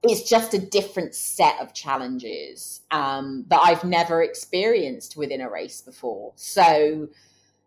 It's 0.07 0.29
just 0.29 0.53
a 0.53 0.59
different 0.59 1.15
set 1.15 1.59
of 1.59 1.73
challenges 1.73 2.81
um, 2.91 3.45
that 3.47 3.59
I've 3.63 3.83
never 3.83 4.21
experienced 4.21 5.17
within 5.17 5.41
a 5.41 5.49
race 5.49 5.81
before. 5.81 6.33
So, 6.35 7.09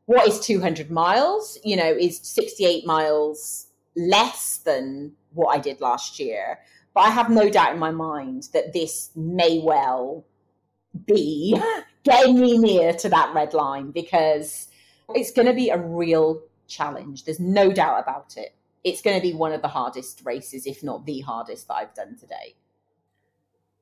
what 0.06 0.26
is 0.26 0.40
200 0.40 0.90
miles? 0.90 1.58
You 1.64 1.76
know, 1.76 1.90
is 1.90 2.18
68 2.22 2.86
miles 2.86 3.66
less 3.96 4.58
than 4.58 5.12
what 5.34 5.54
I 5.54 5.58
did 5.58 5.80
last 5.80 6.18
year 6.18 6.58
but 6.98 7.04
I 7.04 7.10
have 7.10 7.30
no 7.30 7.48
doubt 7.48 7.74
in 7.74 7.78
my 7.78 7.92
mind 7.92 8.48
that 8.52 8.72
this 8.72 9.10
may 9.14 9.60
well 9.62 10.24
be 11.06 11.56
getting 12.02 12.40
me 12.40 12.58
near 12.58 12.92
to 12.92 13.08
that 13.08 13.32
red 13.32 13.54
line 13.54 13.92
because 13.92 14.66
it's 15.14 15.30
going 15.30 15.46
to 15.46 15.54
be 15.54 15.70
a 15.70 15.78
real 15.78 16.42
challenge. 16.66 17.24
There's 17.24 17.38
no 17.38 17.70
doubt 17.70 18.02
about 18.02 18.36
it. 18.36 18.56
It's 18.88 19.02
going 19.02 19.16
to 19.16 19.22
be 19.22 19.34
one 19.34 19.52
of 19.52 19.62
the 19.62 19.68
hardest 19.68 20.22
races, 20.24 20.66
if 20.66 20.82
not 20.82 21.04
the 21.04 21.20
hardest, 21.20 21.68
that 21.68 21.74
I've 21.74 21.94
done 21.94 22.16
today. 22.16 22.56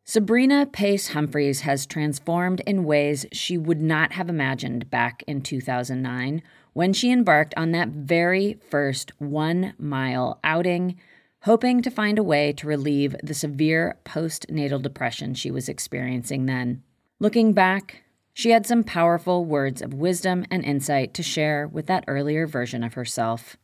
Sabrina 0.05 0.67
Pace 0.67 1.09
Humphreys 1.09 1.61
has 1.61 1.87
transformed 1.87 2.61
in 2.67 2.85
ways 2.85 3.27
she 3.33 3.57
would 3.59 3.81
not 3.81 4.13
have 4.13 4.29
imagined 4.29 4.91
back 4.91 5.23
in 5.27 5.43
2009 5.43 6.43
when 6.73 6.93
she 6.93 7.11
embarked 7.11 7.55
on 7.57 7.73
that 7.73 7.89
very 7.89 8.59
first 8.69 9.13
one 9.19 9.75
mile 9.79 10.39
outing 10.45 10.97
hoping 11.43 11.81
to 11.81 11.91
find 11.93 12.19
a 12.19 12.25
way 12.25 12.53
to 12.53 12.67
relieve 12.67 13.15
the 13.23 13.35
severe 13.35 13.97
postnatal 14.05 14.83
depression 14.83 15.33
she 15.33 15.51
was 15.51 15.69
experiencing 15.69 16.47
then. 16.47 16.83
Looking 17.21 17.53
back, 17.53 18.03
she 18.33 18.51
had 18.51 18.67
some 18.67 18.83
powerful 18.83 19.45
words 19.45 19.81
of 19.81 19.95
wisdom 19.95 20.45
and 20.51 20.65
insight 20.65 21.15
to 21.15 21.23
share 21.23 21.69
with 21.69 21.87
that 21.87 22.05
earlier 22.09 22.49
version 22.49 22.83
of 22.83 22.95
herself. 22.95 23.57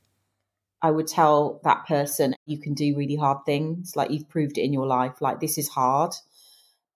I 0.83 0.91
would 0.91 1.07
tell 1.07 1.61
that 1.65 1.87
person, 1.87 2.35
you 2.45 2.59
can 2.59 2.75
do 2.75 2.97
really 2.97 3.17
hard 3.17 3.39
things. 3.47 3.95
Like 3.95 4.11
you've 4.11 4.29
proved 4.29 4.59
it 4.59 4.63
in 4.63 4.73
your 4.73 4.87
life. 4.87 5.21
Like 5.21 5.41
this 5.41 5.57
is 5.57 5.69
hard, 5.69 6.13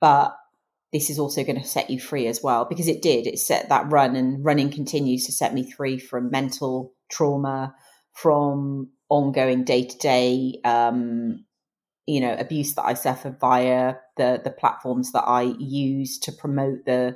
but 0.01 0.37
this 0.93 1.11
is 1.11 1.19
also 1.19 1.45
going 1.45 1.61
to 1.61 1.67
set 1.67 1.91
you 1.91 2.01
free 2.01 2.27
as 2.27 2.43
well 2.43 2.65
because 2.65 2.89
it 2.89 3.03
did 3.03 3.27
it 3.27 3.39
set 3.39 3.69
that 3.69 3.91
run 3.91 4.17
and 4.17 4.45
running 4.45 4.71
continues 4.71 5.27
to 5.27 5.33
set 5.33 5.53
me 5.53 5.71
free 5.71 5.99
from 5.99 6.31
mental 6.31 6.93
trauma 7.11 7.75
from 8.13 8.89
ongoing 9.09 9.65
day 9.65 9.85
to 9.85 9.99
day 9.99 10.55
you 12.07 12.21
know 12.21 12.35
abuse 12.39 12.75
that 12.75 12.85
i 12.85 12.95
suffered 12.95 13.39
via 13.41 13.95
the 14.17 14.41
the 14.43 14.51
platforms 14.51 15.13
that 15.13 15.25
i 15.27 15.43
use 15.59 16.19
to 16.19 16.33
promote 16.33 16.85
the 16.87 17.15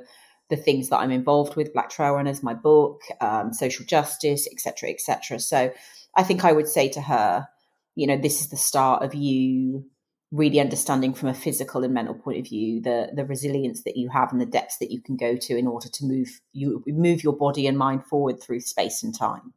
the 0.49 0.57
things 0.57 0.89
that 0.89 0.97
i'm 0.97 1.11
involved 1.11 1.55
with 1.55 1.73
black 1.73 1.89
trail 1.89 2.13
runners 2.13 2.43
my 2.43 2.53
book 2.53 3.01
um, 3.19 3.53
social 3.53 3.85
justice 3.85 4.47
etc 4.51 4.89
etc 4.89 5.39
so 5.39 5.71
i 6.15 6.23
think 6.23 6.43
i 6.43 6.51
would 6.51 6.67
say 6.67 6.89
to 6.89 7.01
her 7.01 7.47
you 7.95 8.07
know 8.07 8.17
this 8.17 8.41
is 8.41 8.49
the 8.49 8.57
start 8.57 9.03
of 9.03 9.13
you 9.13 9.85
really 10.31 10.61
understanding 10.61 11.13
from 11.13 11.27
a 11.27 11.33
physical 11.33 11.83
and 11.83 11.93
mental 11.93 12.15
point 12.15 12.39
of 12.39 12.47
view 12.47 12.81
the 12.81 13.09
the 13.13 13.25
resilience 13.25 13.83
that 13.83 13.97
you 13.97 14.09
have 14.09 14.31
and 14.31 14.39
the 14.39 14.45
depths 14.45 14.77
that 14.77 14.91
you 14.91 15.01
can 15.01 15.17
go 15.17 15.35
to 15.35 15.57
in 15.57 15.67
order 15.67 15.89
to 15.89 16.05
move 16.05 16.39
you 16.53 16.83
move 16.87 17.23
your 17.23 17.35
body 17.35 17.67
and 17.67 17.77
mind 17.77 18.05
forward 18.05 18.41
through 18.41 18.59
space 18.59 19.03
and 19.03 19.17
time. 19.17 19.53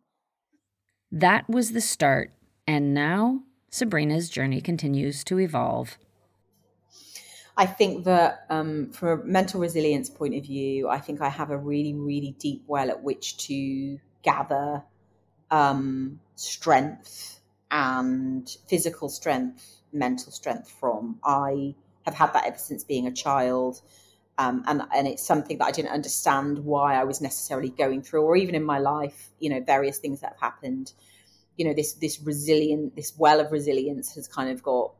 That 1.12 1.48
was 1.48 1.70
the 1.70 1.80
start, 1.80 2.32
and 2.66 2.92
now 2.92 3.42
Sabrina's 3.70 4.28
journey 4.28 4.60
continues 4.60 5.22
to 5.24 5.38
evolve. 5.38 5.96
I 7.56 7.66
think 7.66 8.04
that 8.04 8.46
um, 8.50 8.90
from 8.90 9.20
a 9.20 9.24
mental 9.24 9.60
resilience 9.60 10.10
point 10.10 10.34
of 10.34 10.42
view, 10.42 10.88
I 10.88 10.98
think 10.98 11.20
I 11.20 11.28
have 11.28 11.50
a 11.50 11.56
really, 11.56 11.94
really 11.94 12.34
deep 12.40 12.64
well 12.66 12.90
at 12.90 13.04
which 13.04 13.36
to 13.46 13.98
gather 14.24 14.82
um, 15.52 16.18
strength 16.36 17.40
and 17.70 18.48
physical 18.68 19.08
strength 19.08 19.74
mental 19.94 20.32
strength 20.32 20.70
from. 20.70 21.18
I 21.24 21.74
have 22.04 22.14
had 22.14 22.32
that 22.34 22.44
ever 22.46 22.58
since 22.58 22.84
being 22.84 23.06
a 23.06 23.12
child. 23.12 23.80
Um, 24.36 24.64
and 24.66 24.82
and 24.94 25.06
it's 25.06 25.24
something 25.24 25.58
that 25.58 25.66
I 25.66 25.70
didn't 25.70 25.92
understand 25.92 26.58
why 26.58 26.96
I 27.00 27.04
was 27.04 27.20
necessarily 27.20 27.70
going 27.70 28.02
through, 28.02 28.22
or 28.22 28.36
even 28.36 28.56
in 28.56 28.64
my 28.64 28.78
life, 28.80 29.30
you 29.38 29.48
know, 29.48 29.60
various 29.60 29.98
things 29.98 30.20
that 30.20 30.30
have 30.32 30.40
happened. 30.40 30.92
You 31.56 31.66
know, 31.66 31.74
this 31.74 31.92
this 31.94 32.20
resilient, 32.20 32.96
this 32.96 33.16
well 33.16 33.38
of 33.38 33.52
resilience 33.52 34.16
has 34.16 34.26
kind 34.26 34.50
of 34.50 34.60
got, 34.60 34.92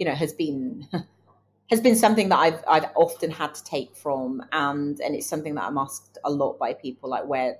you 0.00 0.06
know, 0.06 0.14
has 0.14 0.32
been 0.32 0.88
has 1.70 1.80
been 1.80 1.94
something 1.94 2.28
that 2.30 2.38
I've 2.40 2.64
I've 2.68 2.90
often 2.96 3.30
had 3.30 3.54
to 3.54 3.62
take 3.62 3.94
from, 3.96 4.42
and 4.50 5.00
and 5.00 5.14
it's 5.14 5.28
something 5.28 5.54
that 5.54 5.64
I'm 5.64 5.78
asked 5.78 6.18
a 6.24 6.32
lot 6.32 6.58
by 6.58 6.74
people, 6.74 7.10
like 7.10 7.26
where 7.26 7.56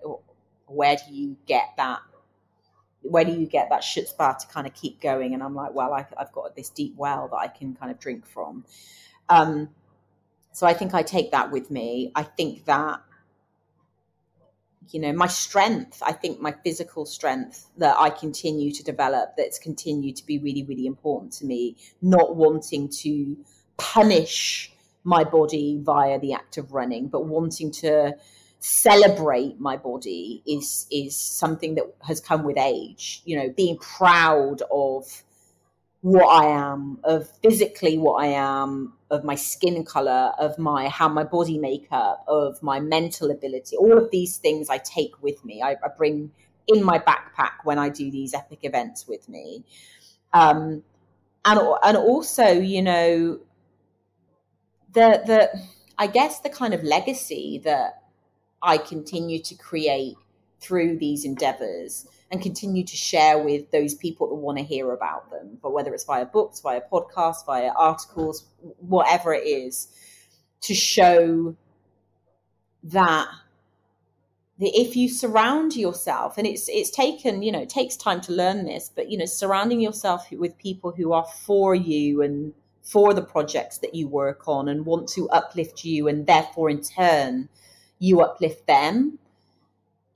where 0.66 0.96
do 0.96 1.14
you 1.14 1.36
get 1.46 1.70
that 1.76 2.00
where 3.04 3.24
do 3.24 3.32
you 3.32 3.46
get 3.46 3.68
that 3.68 3.82
chutzpah 3.82 4.38
to 4.38 4.46
kind 4.46 4.66
of 4.66 4.74
keep 4.74 5.00
going? 5.00 5.34
And 5.34 5.42
I'm 5.42 5.54
like, 5.54 5.74
well, 5.74 5.92
I, 5.92 6.06
have 6.18 6.32
got 6.32 6.56
this 6.56 6.70
deep 6.70 6.94
well 6.96 7.28
that 7.28 7.36
I 7.36 7.48
can 7.48 7.74
kind 7.74 7.92
of 7.92 7.98
drink 7.98 8.26
from. 8.26 8.64
Um, 9.28 9.68
so 10.52 10.66
I 10.66 10.72
think 10.72 10.94
I 10.94 11.02
take 11.02 11.30
that 11.32 11.50
with 11.50 11.70
me. 11.70 12.12
I 12.14 12.22
think 12.22 12.64
that, 12.64 13.00
you 14.90 15.00
know, 15.00 15.12
my 15.12 15.26
strength, 15.26 16.02
I 16.04 16.12
think 16.12 16.40
my 16.40 16.54
physical 16.64 17.04
strength 17.04 17.66
that 17.76 17.96
I 17.98 18.08
continue 18.10 18.72
to 18.72 18.82
develop, 18.82 19.34
that's 19.36 19.58
continued 19.58 20.16
to 20.16 20.26
be 20.26 20.38
really, 20.38 20.64
really 20.64 20.86
important 20.86 21.32
to 21.34 21.46
me, 21.46 21.76
not 22.00 22.36
wanting 22.36 22.88
to 23.00 23.36
punish 23.76 24.72
my 25.02 25.24
body 25.24 25.78
via 25.82 26.18
the 26.18 26.32
act 26.32 26.56
of 26.56 26.72
running, 26.72 27.08
but 27.08 27.26
wanting 27.26 27.70
to 27.70 28.14
celebrate 28.66 29.60
my 29.60 29.76
body 29.76 30.42
is 30.46 30.86
is 30.90 31.14
something 31.14 31.74
that 31.74 31.84
has 32.00 32.18
come 32.18 32.44
with 32.44 32.56
age 32.56 33.20
you 33.26 33.36
know 33.36 33.50
being 33.50 33.76
proud 33.76 34.62
of 34.72 35.22
what 36.00 36.24
i 36.24 36.46
am 36.46 36.98
of 37.04 37.30
physically 37.42 37.98
what 37.98 38.24
i 38.24 38.26
am 38.26 38.94
of 39.10 39.22
my 39.22 39.34
skin 39.34 39.84
color 39.84 40.32
of 40.38 40.58
my 40.58 40.88
how 40.88 41.06
my 41.06 41.22
body 41.22 41.58
makeup 41.58 42.24
of 42.26 42.62
my 42.62 42.80
mental 42.80 43.30
ability 43.30 43.76
all 43.76 43.98
of 43.98 44.10
these 44.10 44.38
things 44.38 44.70
i 44.70 44.78
take 44.78 45.22
with 45.22 45.44
me. 45.44 45.60
I, 45.60 45.72
I 45.72 45.88
bring 45.94 46.30
in 46.66 46.82
my 46.82 46.98
backpack 46.98 47.64
when 47.64 47.78
i 47.78 47.90
do 47.90 48.10
these 48.10 48.32
epic 48.32 48.60
events 48.62 49.06
with 49.06 49.28
me. 49.28 49.62
Um 50.32 50.82
and 51.44 51.60
and 51.82 51.98
also 51.98 52.46
you 52.46 52.80
know 52.80 53.40
the 54.94 55.22
the 55.26 55.60
i 55.98 56.06
guess 56.06 56.40
the 56.40 56.48
kind 56.48 56.72
of 56.72 56.82
legacy 56.82 57.60
that 57.64 58.03
I 58.64 58.78
continue 58.78 59.40
to 59.42 59.54
create 59.54 60.16
through 60.60 60.98
these 60.98 61.24
endeavors 61.24 62.06
and 62.30 62.40
continue 62.40 62.84
to 62.84 62.96
share 62.96 63.38
with 63.38 63.70
those 63.70 63.94
people 63.94 64.28
that 64.28 64.34
want 64.34 64.58
to 64.58 64.64
hear 64.64 64.92
about 64.92 65.30
them, 65.30 65.58
but 65.62 65.72
whether 65.72 65.92
it's 65.92 66.04
via 66.04 66.24
books, 66.24 66.60
via 66.60 66.80
podcasts, 66.90 67.44
via 67.44 67.70
articles, 67.76 68.46
whatever 68.78 69.34
it 69.34 69.46
is, 69.46 69.88
to 70.62 70.74
show 70.74 71.54
that 72.82 73.28
if 74.58 74.96
you 74.96 75.08
surround 75.08 75.76
yourself 75.76 76.38
and 76.38 76.46
it's 76.46 76.68
it's 76.68 76.90
taken 76.90 77.42
you 77.42 77.50
know 77.50 77.60
it 77.60 77.68
takes 77.68 77.96
time 77.96 78.20
to 78.20 78.32
learn 78.32 78.64
this 78.64 78.90
but 78.94 79.10
you 79.10 79.18
know 79.18 79.24
surrounding 79.24 79.80
yourself 79.80 80.30
with 80.30 80.56
people 80.58 80.92
who 80.92 81.12
are 81.12 81.26
for 81.44 81.74
you 81.74 82.22
and 82.22 82.52
for 82.82 83.12
the 83.14 83.22
projects 83.22 83.78
that 83.78 83.94
you 83.94 84.06
work 84.06 84.46
on 84.46 84.68
and 84.68 84.86
want 84.86 85.08
to 85.08 85.28
uplift 85.30 85.84
you 85.84 86.06
and 86.06 86.26
therefore 86.26 86.70
in 86.70 86.80
turn 86.80 87.48
you 88.04 88.20
uplift 88.20 88.66
them 88.66 89.18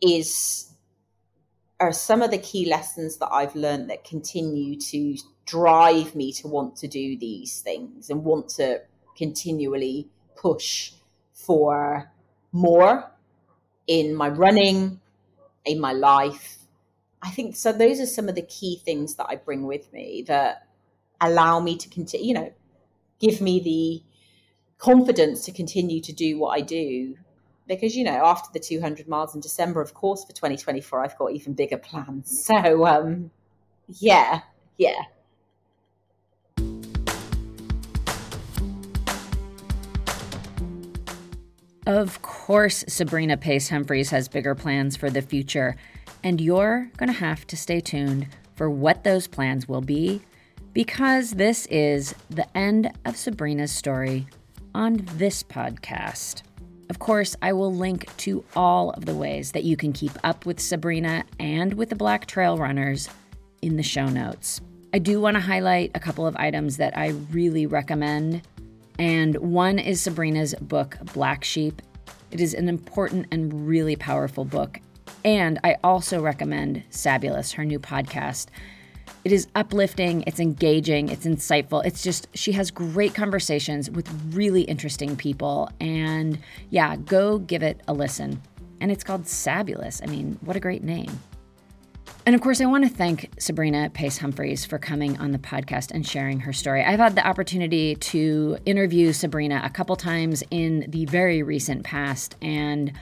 is 0.02 0.66
are 1.80 1.92
some 1.92 2.22
of 2.22 2.30
the 2.30 2.38
key 2.38 2.68
lessons 2.68 3.16
that 3.18 3.28
I've 3.32 3.54
learned 3.54 3.88
that 3.88 4.04
continue 4.04 4.78
to 4.80 5.16
drive 5.46 6.14
me 6.14 6.32
to 6.32 6.48
want 6.48 6.76
to 6.76 6.88
do 6.88 7.16
these 7.16 7.60
things 7.60 8.10
and 8.10 8.24
want 8.24 8.48
to 8.50 8.82
continually 9.16 10.08
push 10.36 10.92
for 11.32 12.10
more 12.52 13.12
in 13.86 14.14
my 14.14 14.28
running, 14.28 15.00
in 15.64 15.80
my 15.80 15.92
life. 15.92 16.58
I 17.22 17.30
think 17.30 17.56
so. 17.56 17.72
Those 17.72 18.00
are 18.00 18.06
some 18.06 18.28
of 18.28 18.34
the 18.34 18.42
key 18.42 18.82
things 18.84 19.14
that 19.14 19.26
I 19.28 19.36
bring 19.36 19.62
with 19.62 19.92
me 19.92 20.24
that 20.26 20.66
allow 21.20 21.60
me 21.60 21.76
to 21.76 21.88
continue, 21.88 22.28
you 22.28 22.34
know, 22.34 22.52
give 23.20 23.40
me 23.40 23.60
the 23.60 24.02
confidence 24.78 25.44
to 25.44 25.52
continue 25.52 26.00
to 26.00 26.12
do 26.12 26.38
what 26.38 26.50
I 26.58 26.60
do 26.60 27.16
because 27.68 27.96
you 27.96 28.02
know 28.02 28.24
after 28.24 28.48
the 28.52 28.58
200 28.58 29.06
miles 29.06 29.34
in 29.34 29.40
December, 29.40 29.80
of 29.80 29.94
course, 29.94 30.24
for 30.24 30.32
2024, 30.32 31.04
I've 31.04 31.18
got 31.18 31.32
even 31.32 31.52
bigger 31.52 31.78
plans. 31.78 32.46
So 32.48 32.86
um, 32.86 33.30
yeah, 33.88 34.40
yeah. 34.78 35.02
Of 41.86 42.20
course, 42.22 42.84
Sabrina 42.88 43.36
Pace 43.36 43.70
Humphreys 43.70 44.10
has 44.10 44.28
bigger 44.28 44.54
plans 44.54 44.96
for 44.96 45.08
the 45.08 45.22
future, 45.22 45.76
and 46.22 46.40
you're 46.40 46.90
going 46.96 47.10
to 47.10 47.18
have 47.18 47.46
to 47.46 47.56
stay 47.56 47.80
tuned 47.80 48.28
for 48.56 48.68
what 48.68 49.04
those 49.04 49.26
plans 49.26 49.68
will 49.68 49.80
be 49.80 50.20
because 50.74 51.32
this 51.32 51.66
is 51.66 52.14
the 52.28 52.46
end 52.56 52.92
of 53.04 53.16
Sabrina's 53.16 53.72
story 53.72 54.26
on 54.74 55.06
this 55.16 55.42
podcast. 55.42 56.42
Of 56.90 56.98
course, 56.98 57.36
I 57.42 57.52
will 57.52 57.74
link 57.74 58.14
to 58.18 58.44
all 58.56 58.90
of 58.90 59.04
the 59.04 59.14
ways 59.14 59.52
that 59.52 59.64
you 59.64 59.76
can 59.76 59.92
keep 59.92 60.12
up 60.24 60.46
with 60.46 60.58
Sabrina 60.58 61.24
and 61.38 61.74
with 61.74 61.90
the 61.90 61.96
Black 61.96 62.26
Trail 62.26 62.56
Runners 62.56 63.08
in 63.60 63.76
the 63.76 63.82
show 63.82 64.06
notes. 64.06 64.60
I 64.94 64.98
do 64.98 65.20
want 65.20 65.34
to 65.34 65.40
highlight 65.40 65.90
a 65.94 66.00
couple 66.00 66.26
of 66.26 66.34
items 66.36 66.78
that 66.78 66.96
I 66.96 67.08
really 67.30 67.66
recommend. 67.66 68.42
And 68.98 69.36
one 69.36 69.78
is 69.78 70.00
Sabrina's 70.00 70.54
book, 70.62 70.96
Black 71.12 71.44
Sheep. 71.44 71.82
It 72.30 72.40
is 72.40 72.54
an 72.54 72.68
important 72.68 73.26
and 73.30 73.66
really 73.66 73.96
powerful 73.96 74.46
book. 74.46 74.80
And 75.24 75.58
I 75.62 75.76
also 75.84 76.22
recommend 76.22 76.84
Sabulous, 76.90 77.52
her 77.52 77.64
new 77.64 77.78
podcast. 77.78 78.46
It 79.28 79.32
is 79.32 79.46
uplifting, 79.54 80.24
it's 80.26 80.40
engaging, 80.40 81.10
it's 81.10 81.26
insightful. 81.26 81.84
It's 81.84 82.02
just, 82.02 82.28
she 82.32 82.50
has 82.52 82.70
great 82.70 83.14
conversations 83.14 83.90
with 83.90 84.08
really 84.34 84.62
interesting 84.62 85.16
people. 85.16 85.68
And 85.80 86.38
yeah, 86.70 86.96
go 86.96 87.38
give 87.38 87.62
it 87.62 87.82
a 87.86 87.92
listen. 87.92 88.40
And 88.80 88.90
it's 88.90 89.04
called 89.04 89.26
Sabulous. 89.26 90.00
I 90.02 90.06
mean, 90.06 90.38
what 90.40 90.56
a 90.56 90.60
great 90.60 90.82
name. 90.82 91.20
And 92.24 92.34
of 92.34 92.40
course, 92.40 92.62
I 92.62 92.64
want 92.64 92.84
to 92.84 92.88
thank 92.88 93.28
Sabrina 93.38 93.90
Pace 93.90 94.16
Humphreys 94.16 94.64
for 94.64 94.78
coming 94.78 95.18
on 95.18 95.32
the 95.32 95.38
podcast 95.38 95.90
and 95.90 96.06
sharing 96.06 96.40
her 96.40 96.54
story. 96.54 96.82
I've 96.82 96.98
had 96.98 97.14
the 97.14 97.26
opportunity 97.26 97.96
to 97.96 98.56
interview 98.64 99.12
Sabrina 99.12 99.60
a 99.62 99.68
couple 99.68 99.94
times 99.96 100.42
in 100.50 100.86
the 100.88 101.04
very 101.04 101.42
recent 101.42 101.84
past. 101.84 102.34
And 102.40 102.94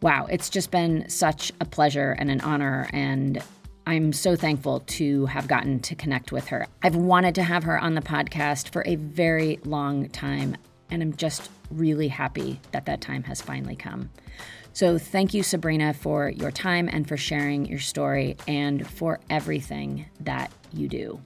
wow, 0.00 0.26
it's 0.30 0.48
just 0.48 0.70
been 0.70 1.06
such 1.10 1.52
a 1.60 1.66
pleasure 1.66 2.12
and 2.12 2.30
an 2.30 2.40
honor. 2.40 2.88
And 2.94 3.42
I'm 3.86 4.12
so 4.12 4.36
thankful 4.36 4.80
to 4.80 5.26
have 5.26 5.48
gotten 5.48 5.80
to 5.80 5.94
connect 5.94 6.32
with 6.32 6.48
her. 6.48 6.66
I've 6.82 6.96
wanted 6.96 7.34
to 7.36 7.42
have 7.42 7.64
her 7.64 7.78
on 7.78 7.94
the 7.94 8.00
podcast 8.00 8.70
for 8.72 8.86
a 8.86 8.96
very 8.96 9.58
long 9.64 10.08
time, 10.10 10.56
and 10.90 11.02
I'm 11.02 11.16
just 11.16 11.50
really 11.70 12.08
happy 12.08 12.60
that 12.72 12.86
that 12.86 13.00
time 13.00 13.22
has 13.24 13.40
finally 13.40 13.76
come. 13.76 14.10
So, 14.72 14.98
thank 14.98 15.34
you, 15.34 15.42
Sabrina, 15.42 15.92
for 15.92 16.28
your 16.28 16.52
time 16.52 16.88
and 16.92 17.08
for 17.08 17.16
sharing 17.16 17.66
your 17.66 17.80
story 17.80 18.36
and 18.46 18.86
for 18.86 19.18
everything 19.28 20.06
that 20.20 20.52
you 20.72 20.88
do. 20.88 21.20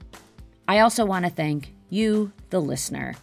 I 0.67 0.79
also 0.79 1.05
want 1.05 1.27
to 1.27 1.31
thank 1.31 1.75
you, 1.91 2.33
the 2.51 2.61
listener. 2.61 3.15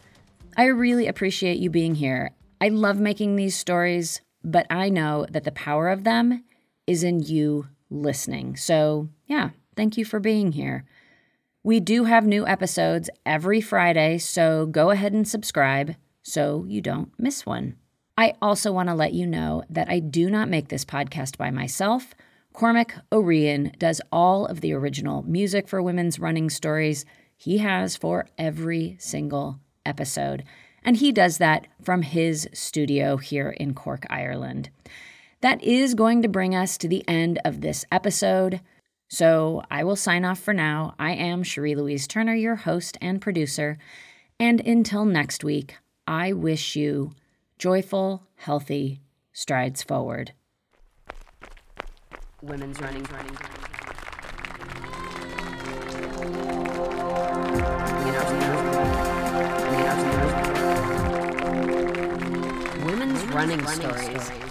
I 0.56 0.66
really 0.66 1.08
appreciate 1.08 1.58
you 1.58 1.70
being 1.70 1.96
here. 1.96 2.32
I 2.60 2.70
love 2.70 3.00
making 3.00 3.36
these 3.36 3.58
stories, 3.58 4.22
but 4.44 4.68
I 4.70 4.90
know 4.90 5.26
that 5.32 5.44
the 5.44 5.52
power 5.52 5.90
of 5.90 6.04
them 6.04 6.44
is 6.86 7.04
in 7.04 7.22
you 7.22 7.68
listening. 7.90 8.56
So, 8.56 9.10
yeah, 9.32 9.52
thank 9.78 9.96
you 9.96 10.04
for 10.04 10.20
being 10.20 10.52
here. 10.52 10.84
We 11.64 11.80
do 11.80 12.04
have 12.04 12.26
new 12.28 12.46
episodes 12.46 13.10
every 13.26 13.62
Friday, 13.62 14.18
so 14.18 14.66
go 14.66 14.90
ahead 14.90 15.14
and 15.14 15.26
subscribe 15.26 15.96
so 16.22 16.66
you 16.68 16.82
don't 16.82 17.18
miss 17.18 17.46
one. 17.46 17.78
I 18.18 18.34
also 18.42 18.74
want 18.74 18.90
to 18.90 18.94
let 18.94 19.14
you 19.14 19.26
know 19.26 19.64
that 19.70 19.90
I 19.90 20.00
do 20.00 20.30
not 20.30 20.50
make 20.50 20.68
this 20.68 20.84
podcast 20.84 21.38
by 21.38 21.50
myself. 21.50 22.14
Cormac 22.52 22.94
O'Rian 23.10 23.72
does 23.80 24.02
all 24.12 24.48
of 24.48 24.60
the 24.60 24.74
original 24.74 25.24
music 25.24 25.70
for 25.70 25.82
women's 25.82 26.20
running 26.20 26.50
stories. 26.50 27.06
He 27.38 27.60
has 27.60 27.96
for 27.96 28.28
every 28.38 28.98
single 29.00 29.62
episode. 29.86 30.44
And 30.84 30.98
he 30.98 31.14
does 31.14 31.38
that 31.38 31.68
from 31.82 32.02
his 32.02 32.50
studio 32.52 33.16
here 33.16 33.52
in 33.52 33.76
Cork, 33.76 34.06
Ireland. 34.10 34.72
That 35.40 35.64
is 35.64 35.96
going 35.96 36.22
to 36.22 36.28
bring 36.28 36.54
us 36.54 36.78
to 36.80 36.90
the 36.90 37.08
end 37.08 37.40
of 37.46 37.62
this 37.62 37.86
episode. 37.94 38.60
So 39.14 39.62
I 39.70 39.84
will 39.84 39.98
sign 39.98 40.24
off 40.24 40.40
for 40.40 40.54
now. 40.54 40.96
I 40.98 41.12
am 41.12 41.44
Cherie 41.44 41.76
Louise 41.76 42.08
Turner, 42.08 42.34
your 42.34 42.56
host 42.56 42.98
and 43.02 43.20
producer. 43.20 43.78
And 44.40 44.62
until 44.62 45.04
next 45.04 45.44
week, 45.44 45.76
I 46.08 46.32
wish 46.32 46.78
you 46.78 47.12
joyful, 47.58 48.24
healthy 48.36 49.02
strides 49.34 49.84
forward. 49.84 50.32
Women's 52.42 52.80
running, 52.80 53.04
running, 53.04 53.36
running. 53.36 53.66
Women's 62.86 63.24
running, 63.26 63.68
stories. 63.68 64.51